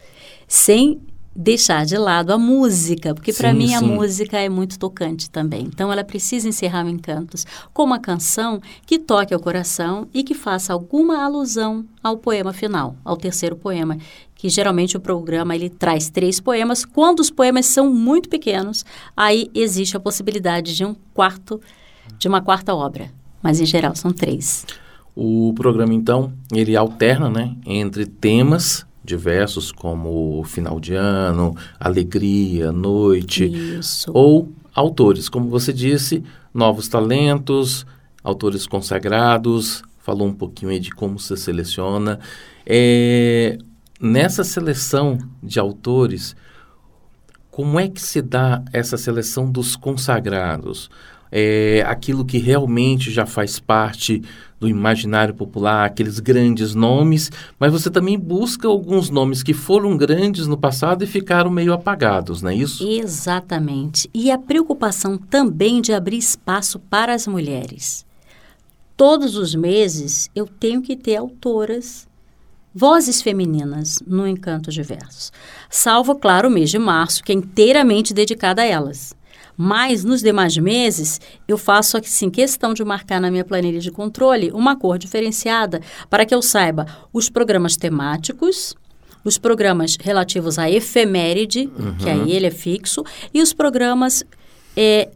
sem 0.47 1.02
deixar 1.36 1.86
de 1.86 1.98
lado 1.98 2.32
a 2.32 2.38
música, 2.38 3.13
porque 3.13 3.34
para 3.34 3.54
mim 3.54 3.69
sim. 3.69 3.76
a 3.76 3.82
música 3.82 4.38
é 4.38 4.48
muito 4.48 4.78
tocante 4.78 5.30
também. 5.30 5.63
Então 5.63 5.91
ela 5.91 6.04
precisa 6.04 6.48
encerrar 6.48 6.86
o 6.86 6.89
encantos 6.89 7.46
com 7.74 7.84
uma 7.84 8.00
canção 8.00 8.62
que 8.86 9.00
toque 9.00 9.34
ao 9.34 9.39
coração 9.39 10.08
e 10.13 10.24
que 10.24 10.34
faça 10.34 10.74
alguma 10.74 11.24
alusão 11.24 11.86
ao 12.04 12.17
poema 12.17 12.54
final, 12.54 12.96
ao 13.04 13.17
terceiro 13.17 13.56
poema, 13.56 13.98
que 14.36 14.50
geralmente 14.50 14.96
o 14.96 15.00
programa 15.00 15.56
ele 15.56 15.69
traz 15.69 16.10
três 16.10 16.39
poemas. 16.39 16.86
Quando 16.86 17.19
os 17.19 17.32
poemas 17.32 17.65
são 17.65 17.91
muito 17.91 18.30
pequenos, 18.30 18.86
aí 19.15 19.50
existe 19.56 19.98
a 19.98 20.00
possibilidade 20.00 20.76
de 20.76 20.86
um 20.86 20.96
quarto, 21.13 21.60
de 22.17 22.28
uma 22.28 22.41
quarta 22.41 22.76
obra. 22.76 23.10
mas 23.41 23.60
em 23.60 23.65
geral 23.65 23.93
são 23.96 24.13
três. 24.13 24.65
O 25.15 25.54
programa, 25.54 25.93
então, 25.93 26.34
ele 26.52 26.76
alterna 26.76 27.30
né, 27.30 27.56
entre 27.65 28.06
temas 28.06 28.86
diversos 29.04 29.72
como 29.72 30.44
final 30.44 30.80
de 30.80 30.94
ano, 30.94 31.56
alegria, 31.80 32.72
noite, 32.72 33.46
Isso. 33.46 34.12
ou 34.13 34.52
autores, 34.74 35.30
como 35.30 35.50
você 35.50 35.74
disse, 35.74 36.24
novos 36.54 36.88
talentos, 36.88 37.86
autores 38.24 38.66
consagrados, 38.66 39.84
falou 40.00 40.28
um 40.28 40.34
pouquinho 40.34 40.72
aí 40.72 40.80
de 40.80 40.92
como 40.92 41.20
se 41.20 41.36
seleciona. 41.38 42.20
É, 42.66 43.58
nessa 44.00 44.44
seleção 44.44 45.18
de 45.42 45.60
autores, 45.60 46.36
como 47.52 47.80
é 47.80 47.88
que 47.88 48.02
se 48.02 48.22
dá 48.22 48.63
essa 48.74 48.98
seleção 48.98 49.52
dos 49.52 49.76
consagrados? 49.76 50.89
É, 51.36 51.84
aquilo 51.88 52.24
que 52.24 52.38
realmente 52.38 53.10
já 53.10 53.26
faz 53.26 53.60
parte 53.60 54.22
do 54.60 54.69
imaginário 54.69 55.34
popular, 55.34 55.84
aqueles 55.84 56.19
grandes 56.19 56.76
nomes, 56.76 57.32
mas 57.60 57.72
você 57.72 57.89
também 57.89 58.17
busca 58.17 58.67
alguns 58.67 59.10
nomes 59.10 59.41
que 59.41 59.54
foram 59.54 59.98
grandes 59.98 60.46
no 60.46 60.56
passado 60.56 61.04
e 61.04 61.08
ficaram 61.08 61.50
meio 61.50 61.74
apagados, 61.74 62.41
não 62.41 62.52
é 62.52 62.56
isso? 62.56 62.88
Exatamente. 62.88 64.10
E 64.13 64.32
a 64.32 64.38
preocupação 64.38 65.17
também 65.17 65.82
de 65.82 65.91
abrir 65.91 66.17
espaço 66.17 66.80
para 66.80 67.13
as 67.13 67.28
mulheres. 67.28 68.06
Todos 68.96 69.36
os 69.36 69.56
meses 69.56 70.30
eu 70.34 70.46
tenho 70.46 70.82
que 70.82 70.96
ter 70.96 71.15
autoras, 71.15 72.08
vozes 72.74 73.22
femininas 73.22 74.00
no 74.06 74.26
Encanto 74.26 74.72
Diversos. 74.72 75.34
Salvo, 75.69 76.15
claro, 76.15 76.48
o 76.48 76.52
mês 76.52 76.69
de 76.69 76.80
março, 76.80 77.24
que 77.24 77.32
é 77.32 77.36
inteiramente 77.36 78.13
dedicado 78.13 78.62
a 78.62 78.65
elas. 78.65 79.13
Mas 79.58 80.04
nos 80.04 80.22
demais 80.22 80.58
meses, 80.58 81.22
eu 81.48 81.58
faço 81.58 81.98
assim 81.98 82.30
questão 82.30 82.74
de 82.74 82.84
marcar 82.84 83.22
na 83.22 83.30
minha 83.30 83.46
planilha 83.46 83.80
de 83.80 83.92
controle 83.92 84.52
uma 84.52 84.76
cor 84.76 84.98
diferenciada 84.98 85.82
para 86.10 86.26
que 86.26 86.34
eu 86.34 86.42
saiba 86.42 86.86
os 87.12 87.30
programas 87.30 87.78
temáticos, 87.78 88.76
os 89.24 89.38
programas 89.38 89.96
relativos 90.00 90.60
à 90.60 90.70
efeméride, 90.70 91.70
uhum. 91.78 91.96
que 91.98 92.10
aí 92.10 92.32
ele 92.32 92.48
é 92.48 92.52
fixo, 92.52 93.04
e 93.34 93.42
os 93.42 93.54
programas 93.54 94.24
é, 94.76 95.10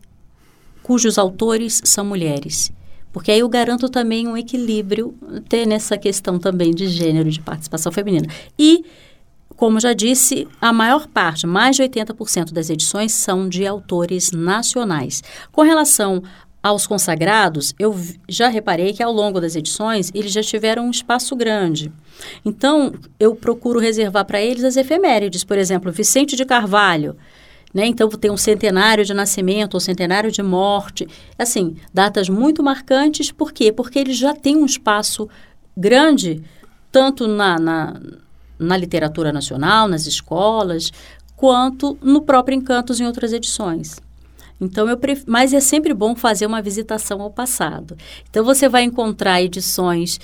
cujos 0.83 1.17
autores 1.17 1.81
são 1.83 2.05
mulheres. 2.05 2.71
Porque 3.11 3.31
aí 3.31 3.39
eu 3.39 3.49
garanto 3.49 3.89
também 3.89 4.27
um 4.27 4.37
equilíbrio 4.37 5.15
ter 5.49 5.65
nessa 5.65 5.97
questão 5.97 6.37
também 6.37 6.73
de 6.73 6.87
gênero, 6.87 7.29
de 7.31 7.41
participação 7.41 7.91
feminina. 7.91 8.27
E 8.59 8.85
como 9.57 9.79
já 9.79 9.91
disse, 9.91 10.47
a 10.61 10.71
maior 10.71 11.07
parte, 11.07 11.47
mais 11.47 11.75
de 11.75 11.81
80% 11.81 12.53
das 12.53 12.69
edições 12.69 13.11
são 13.11 13.49
de 13.49 13.65
autores 13.65 14.31
nacionais. 14.31 15.23
Com 15.51 15.63
relação 15.63 16.21
aos 16.61 16.85
consagrados, 16.85 17.73
eu 17.79 17.99
já 18.29 18.49
reparei 18.49 18.93
que 18.93 19.01
ao 19.01 19.11
longo 19.11 19.41
das 19.41 19.55
edições 19.55 20.11
eles 20.13 20.31
já 20.31 20.43
tiveram 20.43 20.85
um 20.85 20.91
espaço 20.91 21.35
grande. 21.35 21.91
Então, 22.45 22.93
eu 23.19 23.35
procuro 23.35 23.79
reservar 23.79 24.25
para 24.25 24.39
eles 24.39 24.63
as 24.63 24.77
efemérides, 24.77 25.43
por 25.43 25.57
exemplo, 25.57 25.91
Vicente 25.91 26.35
de 26.35 26.45
Carvalho. 26.45 27.15
Né? 27.73 27.87
Então, 27.87 28.07
tem 28.09 28.29
um 28.29 28.37
centenário 28.37 29.03
de 29.03 29.13
nascimento, 29.13 29.73
ou 29.73 29.79
centenário 29.79 30.31
de 30.31 30.43
morte. 30.43 31.07
Assim, 31.37 31.77
datas 31.91 32.29
muito 32.29 32.61
marcantes, 32.61 33.31
por 33.31 33.51
quê? 33.51 33.71
Porque 33.71 33.97
eles 33.97 34.17
já 34.17 34.35
têm 34.35 34.55
um 34.55 34.65
espaço 34.65 35.27
grande, 35.75 36.43
tanto 36.91 37.27
na, 37.27 37.57
na 37.57 37.99
na 38.59 38.77
literatura 38.77 39.31
nacional, 39.31 39.87
nas 39.87 40.05
escolas, 40.05 40.91
quanto 41.35 41.97
no 42.01 42.21
próprio 42.21 42.55
Encantos 42.55 42.99
em 42.99 43.05
outras 43.05 43.33
edições. 43.33 43.97
Então 44.59 44.89
eu 44.89 44.97
pref... 44.97 45.23
mas 45.27 45.53
é 45.53 45.59
sempre 45.59 45.93
bom 45.93 46.15
fazer 46.15 46.45
uma 46.45 46.61
visitação 46.61 47.21
ao 47.21 47.29
passado. 47.29 47.95
Então 48.29 48.43
você 48.43 48.67
vai 48.67 48.83
encontrar 48.83 49.41
edições 49.41 50.19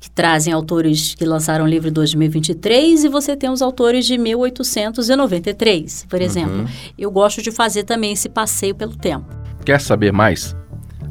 que 0.00 0.10
trazem 0.10 0.52
autores 0.52 1.14
que 1.14 1.24
lançaram 1.24 1.64
o 1.64 1.68
livro 1.68 1.88
em 1.88 1.92
2023 1.92 3.04
e 3.04 3.08
você 3.08 3.34
tem 3.34 3.50
os 3.50 3.62
autores 3.62 4.06
de 4.06 4.18
1893, 4.18 6.06
por 6.08 6.20
exemplo. 6.20 6.58
Uhum. 6.58 6.66
Eu 6.96 7.10
gosto 7.10 7.42
de 7.42 7.50
fazer 7.50 7.84
também 7.84 8.12
esse 8.12 8.28
passeio 8.28 8.74
pelo 8.74 8.94
tempo. 8.94 9.26
Quer 9.64 9.80
saber 9.80 10.12
mais? 10.12 10.54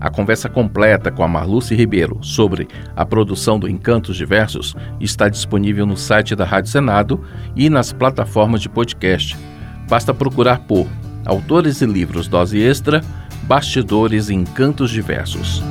A 0.04 0.10
conversa 0.10 0.50
completa 0.50 1.10
com 1.10 1.24
a 1.24 1.28
Marluce 1.30 1.74
Ribeiro 1.74 2.20
sobre 2.22 2.68
a 2.94 3.06
produção 3.06 3.58
do 3.58 3.70
Encantos 3.70 4.18
Diversos 4.18 4.76
está 5.00 5.30
disponível 5.30 5.86
no 5.86 5.96
site 5.96 6.36
da 6.36 6.44
Rádio 6.44 6.70
Senado 6.70 7.24
e 7.56 7.70
nas 7.70 7.94
plataformas 7.94 8.60
de 8.60 8.68
podcast. 8.68 9.38
Basta 9.88 10.14
procurar 10.14 10.60
por 10.60 10.90
Autores 11.26 11.82
e 11.82 11.86
Livros 11.86 12.28
Dose 12.28 12.60
Extra, 12.60 13.00
Bastidores 13.44 14.28
e 14.28 14.34
Encantos 14.34 14.92
Diversos. 14.92 15.64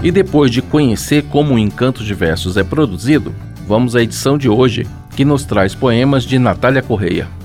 E 0.00 0.12
depois 0.12 0.52
de 0.52 0.62
conhecer 0.62 1.24
como 1.24 1.54
o 1.54 1.58
Encantos 1.58 2.06
Diversos 2.06 2.56
é 2.56 2.62
produzido, 2.62 3.34
vamos 3.66 3.96
à 3.96 4.02
edição 4.02 4.38
de 4.38 4.48
hoje, 4.48 4.86
que 5.16 5.24
nos 5.24 5.44
traz 5.44 5.74
poemas 5.74 6.22
de 6.22 6.38
Natália 6.38 6.82
Correia. 6.82 7.39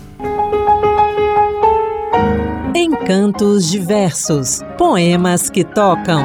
Cantos 3.08 3.72
diversos, 3.72 4.60
poemas 4.78 5.50
que 5.50 5.64
tocam. 5.64 6.22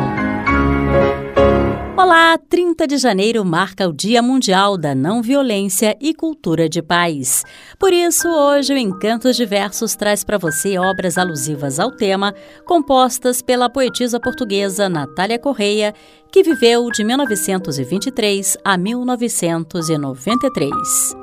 Olá, 1.97 2.37
30 2.39 2.89
de 2.89 2.99
janeiro 2.99 3.45
marca 3.45 3.89
o 3.89 3.93
Dia 3.93 4.21
Mundial 4.21 4.77
da 4.77 4.93
Não 4.93 5.23
Violência 5.23 5.97
e 6.01 6.13
Cultura 6.13 6.69
de 6.69 6.83
Paz. 6.83 7.45
Por 7.79 7.93
isso, 7.93 8.29
hoje 8.29 8.75
o 8.75 8.77
Encantos 8.77 9.37
Diversos 9.37 9.95
traz 9.95 10.25
para 10.25 10.39
você 10.39 10.77
obras 10.77 11.17
alusivas 11.17 11.79
ao 11.79 11.93
tema, 11.93 12.35
compostas 12.67 13.41
pela 13.41 13.71
poetisa 13.71 14.19
portuguesa 14.19 14.89
Natália 14.89 15.39
Correia, 15.39 15.95
que 16.33 16.43
viveu 16.43 16.91
de 16.91 17.05
1923 17.05 18.57
a 18.65 18.77
1993. 18.77 21.20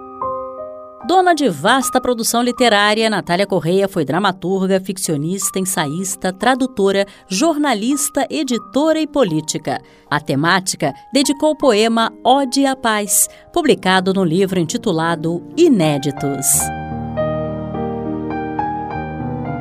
Dona 1.08 1.34
de 1.34 1.48
vasta 1.48 2.02
produção 2.02 2.42
literária, 2.44 3.10
Natália 3.10 3.48
Correia 3.48 3.88
foi 3.88 4.04
dramaturga, 4.04 4.82
ficcionista, 4.82 5.58
ensaísta, 5.58 6.34
tradutora, 6.34 7.06
jornalista, 7.30 8.28
editora 8.30 9.00
e 9.00 9.08
política. 9.08 9.80
A 10.12 10.20
temática 10.20 10.94
dedicou 11.14 11.52
o 11.52 11.58
poema 11.58 12.12
Ode 12.26 12.66
à 12.66 12.76
Paz, 12.76 13.30
publicado 13.54 14.14
no 14.14 14.26
livro 14.26 14.60
intitulado 14.60 15.42
Inéditos. 15.56 16.46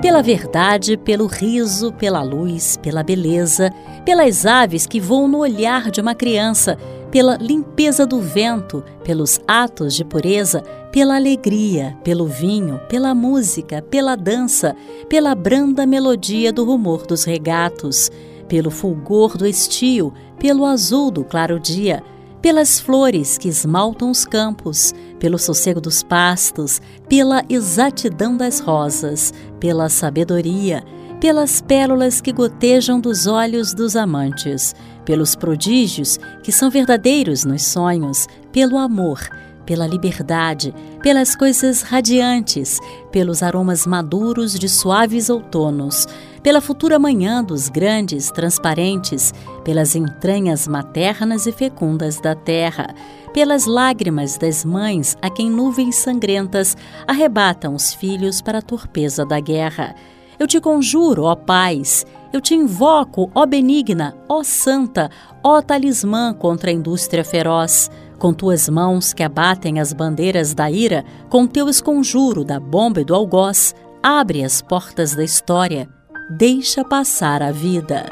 Pela 0.03 0.23
verdade, 0.23 0.97
pelo 0.97 1.27
riso, 1.27 1.93
pela 1.93 2.23
luz, 2.25 2.77
pela 2.77 3.05
beleza, 3.05 3.73
pelas 4.05 4.45
aves 4.45 4.85
que 4.85 4.99
voam 4.99 5.29
no 5.29 5.39
olhar 5.39 5.93
de 5.93 6.01
uma 6.01 6.15
criança, 6.15 6.77
pela 7.11 7.37
limpeza 7.37 8.05
do 8.05 8.21
vento, 8.21 8.85
pelos 9.05 9.41
atos 9.47 9.95
de 9.95 10.05
pureza, 10.05 10.63
pela 10.97 11.17
alegria, 11.17 11.95
pelo 12.03 12.27
vinho, 12.27 12.81
pela 12.89 13.15
música, 13.15 13.83
pela 13.83 14.17
dança, 14.17 14.75
pela 15.11 15.35
branda 15.35 15.85
melodia 15.85 16.51
do 16.51 16.65
rumor 16.65 17.07
dos 17.07 17.23
regatos, 17.23 18.11
pelo 18.49 18.71
fulgor 18.71 19.37
do 19.37 19.47
estio, 19.47 20.11
pelo 20.39 20.65
azul 20.65 21.11
do 21.11 21.23
claro 21.23 21.61
dia, 21.61 22.03
pelas 22.41 22.81
flores 22.81 23.37
que 23.37 23.47
esmaltam 23.47 24.11
os 24.11 24.25
campos, 24.25 24.95
pelo 25.19 25.37
sossego 25.37 25.83
dos 25.83 26.03
pastos, 26.03 26.81
pela 27.07 27.45
exatidão 27.47 28.35
das 28.35 28.59
rosas, 28.59 29.35
pela 29.61 29.91
sabedoria, 29.91 30.83
pelas 31.21 31.61
pérolas 31.61 32.23
que 32.23 32.33
gotejam 32.33 32.99
dos 32.99 33.27
olhos 33.27 33.75
dos 33.75 33.97
amantes, 33.97 34.75
pelos 35.05 35.37
prodígios 35.37 36.19
que 36.43 36.51
são 36.51 36.71
verdadeiros 36.71 37.45
nos 37.45 37.65
sonhos, 37.65 38.27
pelo 38.51 38.79
amor 38.79 39.21
pela 39.67 39.87
liberdade, 39.87 40.73
pelas 41.03 41.35
coisas 41.35 41.83
radiantes, 41.83 42.79
pelos 43.11 43.43
aromas 43.43 43.87
maduros 43.87 44.57
de 44.57 44.69
suaves 44.69 45.29
outonos, 45.29 46.07
pela 46.43 46.61
futura 46.61 46.99
manhã 46.99 47.43
dos 47.43 47.69
grandes, 47.69 48.31
transparentes, 48.31 49.35
pelas 49.65 49.97
entranhas 49.97 50.69
maternas 50.69 51.47
e 51.47 51.53
fecundas 51.53 52.21
da 52.21 52.37
terra, 52.37 52.95
pelas 53.35 53.67
lágrimas 53.67 54.39
das 54.39 54.65
mães 54.65 55.19
a 55.21 55.29
quem 55.29 55.51
nuvens 55.51 55.97
sangrentas 55.97 56.77
arrebatam 57.07 57.75
os 57.75 57.93
filhos 57.93 58.41
para 58.41 58.59
a 58.59 58.63
torpeza 58.63 59.27
da 59.27 59.41
guerra. 59.41 59.95
Eu 60.39 60.47
te 60.47 60.61
conjuro, 60.61 61.25
ó 61.25 61.35
paz, 61.35 62.07
eu 62.33 62.41
te 62.41 62.55
invoco, 62.55 63.31
ó 63.35 63.47
benigna, 63.47 64.15
ó 64.29 64.43
santa, 64.43 65.11
ó 65.43 65.63
talismã 65.63 66.35
contra 66.35 66.71
a 66.71 66.73
indústria 66.73 67.25
feroz. 67.25 67.91
Com 68.19 68.33
tuas 68.33 68.67
mãos 68.69 69.13
que 69.13 69.23
abatem 69.23 69.79
as 69.79 69.93
bandeiras 69.93 70.55
da 70.55 70.71
ira, 70.71 71.05
com 71.29 71.47
teu 71.47 71.69
esconjuro 71.69 72.45
da 72.45 72.59
bomba 72.59 73.03
e 73.03 73.05
do 73.05 73.15
algoz, 73.15 73.75
abre 74.03 74.43
as 74.43 74.63
portas 74.63 75.15
da 75.15 75.23
história, 75.23 75.87
deixa 76.31 76.83
passar 76.83 77.43
a 77.43 77.53
vida. 77.53 78.07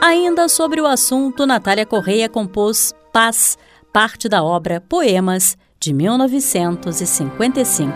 Ainda 0.00 0.48
sobre 0.48 0.80
o 0.80 0.86
assunto, 0.86 1.44
Natália 1.46 1.84
Correia 1.84 2.28
compôs 2.28 2.94
Paz, 3.12 3.58
parte 3.92 4.28
da 4.28 4.44
obra 4.44 4.80
Poemas, 4.80 5.58
de 5.80 5.92
1955. 5.92 7.90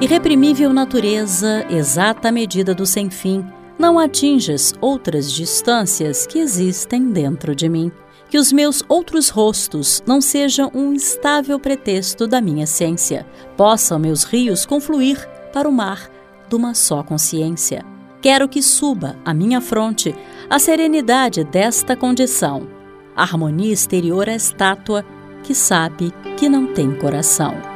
Irreprimível 0.00 0.72
natureza, 0.72 1.66
exata 1.70 2.30
medida 2.30 2.72
do 2.74 2.86
sem 2.86 3.10
fim, 3.10 3.44
não 3.78 3.98
atinjas 3.98 4.74
outras 4.80 5.32
distâncias 5.32 6.26
que 6.26 6.38
existem 6.38 7.10
dentro 7.10 7.54
de 7.54 7.68
mim. 7.68 7.90
Que 8.30 8.38
os 8.38 8.52
meus 8.52 8.82
outros 8.88 9.28
rostos 9.28 10.02
não 10.06 10.20
sejam 10.20 10.70
um 10.74 10.92
instável 10.92 11.58
pretexto 11.60 12.26
da 12.26 12.40
minha 12.40 12.64
essência. 12.64 13.26
Possam 13.56 13.98
meus 13.98 14.24
rios 14.24 14.66
confluir 14.66 15.18
para 15.52 15.68
o 15.68 15.72
mar 15.72 16.10
de 16.48 16.56
uma 16.56 16.74
só 16.74 17.02
consciência. 17.02 17.84
Quero 18.20 18.48
que 18.48 18.62
suba 18.62 19.16
à 19.24 19.34
minha 19.34 19.60
fronte 19.60 20.14
a 20.48 20.58
serenidade 20.58 21.44
desta 21.44 21.94
condição, 21.94 22.66
a 23.14 23.22
harmonia 23.22 23.72
exterior 23.72 24.28
à 24.28 24.34
estátua 24.34 25.04
que 25.42 25.54
sabe 25.54 26.12
que 26.36 26.48
não 26.48 26.66
tem 26.72 26.92
coração. 26.98 27.73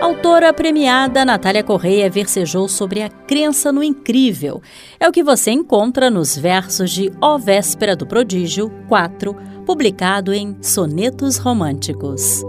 Autora 0.00 0.52
premiada 0.52 1.24
Natália 1.24 1.62
Correia 1.62 2.08
versejou 2.08 2.68
sobre 2.68 3.02
a 3.02 3.08
crença 3.08 3.72
no 3.72 3.82
incrível. 3.82 4.62
É 4.98 5.08
o 5.08 5.12
que 5.12 5.22
você 5.22 5.50
encontra 5.50 6.08
nos 6.10 6.36
versos 6.36 6.90
de 6.90 7.12
Ó 7.20 7.36
Véspera 7.36 7.96
do 7.96 8.06
Prodígio 8.06 8.70
4, 8.88 9.34
publicado 9.66 10.32
em 10.32 10.56
Sonetos 10.62 11.36
Românticos. 11.36 12.42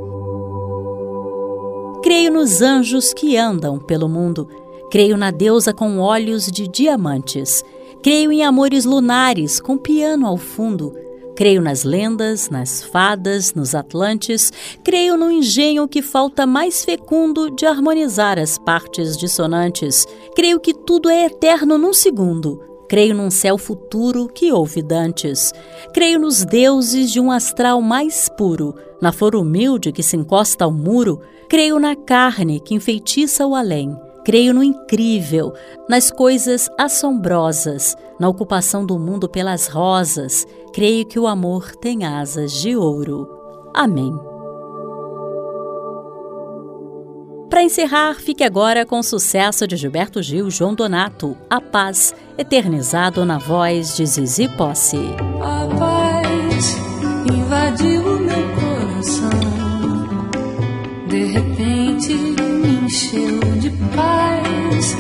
Creio 2.03 2.31
nos 2.31 2.61
anjos 2.61 3.13
que 3.13 3.35
andam 3.35 3.79
pelo 3.79 4.07
mundo. 4.07 4.47
Creio 4.91 5.17
na 5.17 5.31
deusa 5.31 5.73
com 5.73 5.99
olhos 5.99 6.45
de 6.45 6.67
diamantes. 6.67 7.63
Creio 8.01 8.31
em 8.31 8.43
amores 8.43 8.85
lunares 8.85 9.59
com 9.59 9.77
piano 9.77 10.25
ao 10.25 10.37
fundo. 10.37 10.93
Creio 11.39 11.61
nas 11.61 11.85
lendas, 11.85 12.49
nas 12.49 12.83
fadas, 12.83 13.53
nos 13.53 13.73
atlantes. 13.73 14.51
Creio 14.83 15.15
no 15.15 15.31
engenho 15.31 15.87
que 15.87 16.01
falta 16.01 16.45
mais 16.45 16.83
fecundo 16.83 17.49
de 17.49 17.65
harmonizar 17.65 18.37
as 18.37 18.57
partes 18.57 19.15
dissonantes. 19.15 20.05
Creio 20.35 20.59
que 20.59 20.73
tudo 20.73 21.09
é 21.09 21.27
eterno 21.27 21.77
num 21.77 21.93
segundo. 21.93 22.61
Creio 22.89 23.15
num 23.15 23.31
céu 23.31 23.57
futuro 23.57 24.27
que 24.27 24.51
houve 24.51 24.81
dantes. 24.81 25.53
Creio 25.93 26.19
nos 26.19 26.43
deuses 26.43 27.09
de 27.09 27.21
um 27.21 27.31
astral 27.31 27.81
mais 27.81 28.27
puro, 28.27 28.75
na 29.01 29.13
flor 29.13 29.33
humilde 29.33 29.93
que 29.93 30.03
se 30.03 30.17
encosta 30.17 30.65
ao 30.65 30.73
muro. 30.73 31.21
Creio 31.47 31.79
na 31.79 31.95
carne 31.95 32.59
que 32.59 32.75
enfeitiça 32.75 33.47
o 33.47 33.55
além. 33.55 33.95
Creio 34.29 34.53
no 34.53 34.63
incrível, 34.63 35.55
nas 35.89 36.11
coisas 36.11 36.69
assombrosas, 36.77 37.97
na 38.19 38.29
ocupação 38.29 38.85
do 38.85 38.99
mundo 38.99 39.27
pelas 39.27 39.67
rosas. 39.67 40.45
Creio 40.71 41.03
que 41.07 41.17
o 41.17 41.25
amor 41.25 41.75
tem 41.75 42.05
asas 42.05 42.53
de 42.61 42.75
ouro. 42.75 43.27
Amém. 43.73 44.15
Para 47.49 47.63
encerrar, 47.63 48.19
fique 48.19 48.43
agora 48.43 48.85
com 48.85 48.99
o 48.99 49.03
sucesso 49.03 49.65
de 49.65 49.75
Gilberto 49.75 50.21
Gil 50.21 50.51
João 50.51 50.75
Donato, 50.75 51.35
A 51.49 51.59
Paz, 51.59 52.13
eternizado 52.37 53.25
na 53.25 53.39
voz 53.39 53.97
de 53.97 54.05
Zizi 54.05 54.47
Posse. 54.49 54.99
A 55.41 55.65
paz 55.75 56.77
invadiu 57.33 58.01
o 58.03 58.19
meu 58.19 58.45
coração, 58.53 59.29
de 61.07 61.25
repente 61.25 61.48
encheu 62.89 63.39
de 63.59 63.69
paz, 63.95 64.97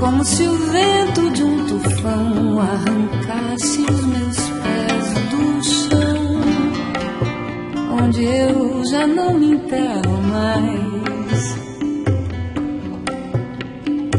como 0.00 0.24
se 0.24 0.42
o 0.42 0.56
vento 0.56 1.30
de 1.30 1.44
um 1.44 1.66
tufão 1.66 2.58
arrancasse 2.58 3.80
os 3.82 4.04
meus 4.06 4.38
pés 4.62 5.14
do 5.30 5.62
chão, 5.62 6.40
onde 8.02 8.24
eu 8.24 8.84
já 8.90 9.06
não 9.06 9.38
me 9.38 9.52
enterro 9.52 10.20
mais. 10.32 11.56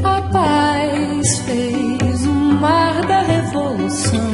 A 0.01 0.21
paz 0.31 1.39
fez 1.39 2.25
um 2.25 2.53
mar 2.53 3.05
da 3.05 3.21
revolução 3.21 4.31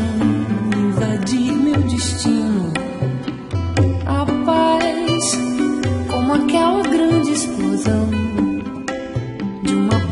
invadir 0.77 1.53
meu 1.53 1.81
destino. 1.81 2.71
A 4.05 4.25
paz, 4.45 5.39
como 6.07 6.33
aquela 6.35 6.83
grande 6.83 7.31
explosão 7.31 8.28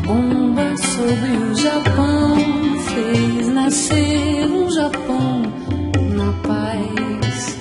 bomba 0.08 0.74
sobre 0.78 1.36
o 1.36 1.54
Japão, 1.54 2.36
fez 2.80 3.48
nascer 3.48 4.46
um 4.46 4.70
Japão 4.70 5.42
na 6.16 6.32
paz. 6.48 7.58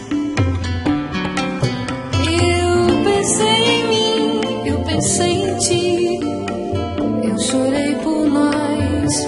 Eu 2.24 3.04
pensei 3.04 3.82
em 3.82 3.88
mim, 3.90 4.42
eu 4.66 4.80
pensei 4.80 5.34
em 5.44 5.58
ti. 5.58 6.20
Eu 7.22 7.38
chorei 7.38 7.96
por 7.96 8.30
nós. 8.30 9.28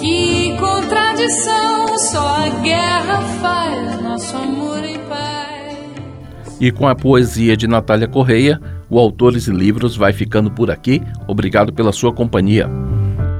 Que 0.00 0.56
contradição, 0.56 1.98
só 1.98 2.44
a 2.44 2.48
guerra 2.62 3.20
faz 3.42 4.00
nosso 4.02 4.36
amor 4.36 4.84
em 4.84 4.98
paz. 5.00 6.56
E 6.60 6.70
com 6.70 6.86
a 6.86 6.94
poesia 6.94 7.56
de 7.56 7.66
Natália 7.66 8.06
Correia, 8.06 8.60
o 8.88 8.98
Autores 8.98 9.46
e 9.46 9.50
Livros 9.50 9.96
vai 9.96 10.12
ficando 10.12 10.50
por 10.50 10.70
aqui. 10.70 11.02
Obrigado 11.26 11.72
pela 11.72 11.92
sua 11.92 12.12
companhia. 12.12 12.68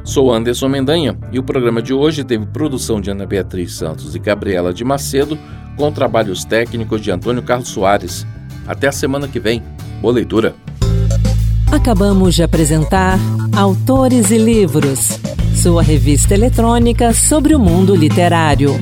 Sou 0.04 0.32
Anderson 0.32 0.68
Mendanha 0.68 1.18
e 1.32 1.38
o 1.38 1.42
programa 1.42 1.82
de 1.82 1.92
hoje 1.92 2.22
teve 2.22 2.46
produção 2.46 3.00
de 3.00 3.10
Ana 3.10 3.26
Beatriz 3.26 3.74
Santos 3.74 4.14
e 4.14 4.18
Gabriela 4.18 4.72
de 4.72 4.84
Macedo, 4.84 5.36
com 5.76 5.90
trabalhos 5.90 6.44
técnicos 6.44 7.00
de 7.00 7.10
Antônio 7.10 7.42
Carlos 7.42 7.68
Soares. 7.68 8.26
Até 8.66 8.88
a 8.88 8.92
semana 8.92 9.26
que 9.26 9.40
vem. 9.40 9.62
Boa 10.00 10.14
leitura. 10.14 10.54
Acabamos 11.70 12.34
de 12.34 12.42
apresentar 12.42 13.18
Autores 13.56 14.30
e 14.30 14.38
Livros, 14.38 15.18
sua 15.54 15.82
revista 15.82 16.34
eletrônica 16.34 17.12
sobre 17.12 17.54
o 17.54 17.58
mundo 17.58 17.94
literário. 17.94 18.78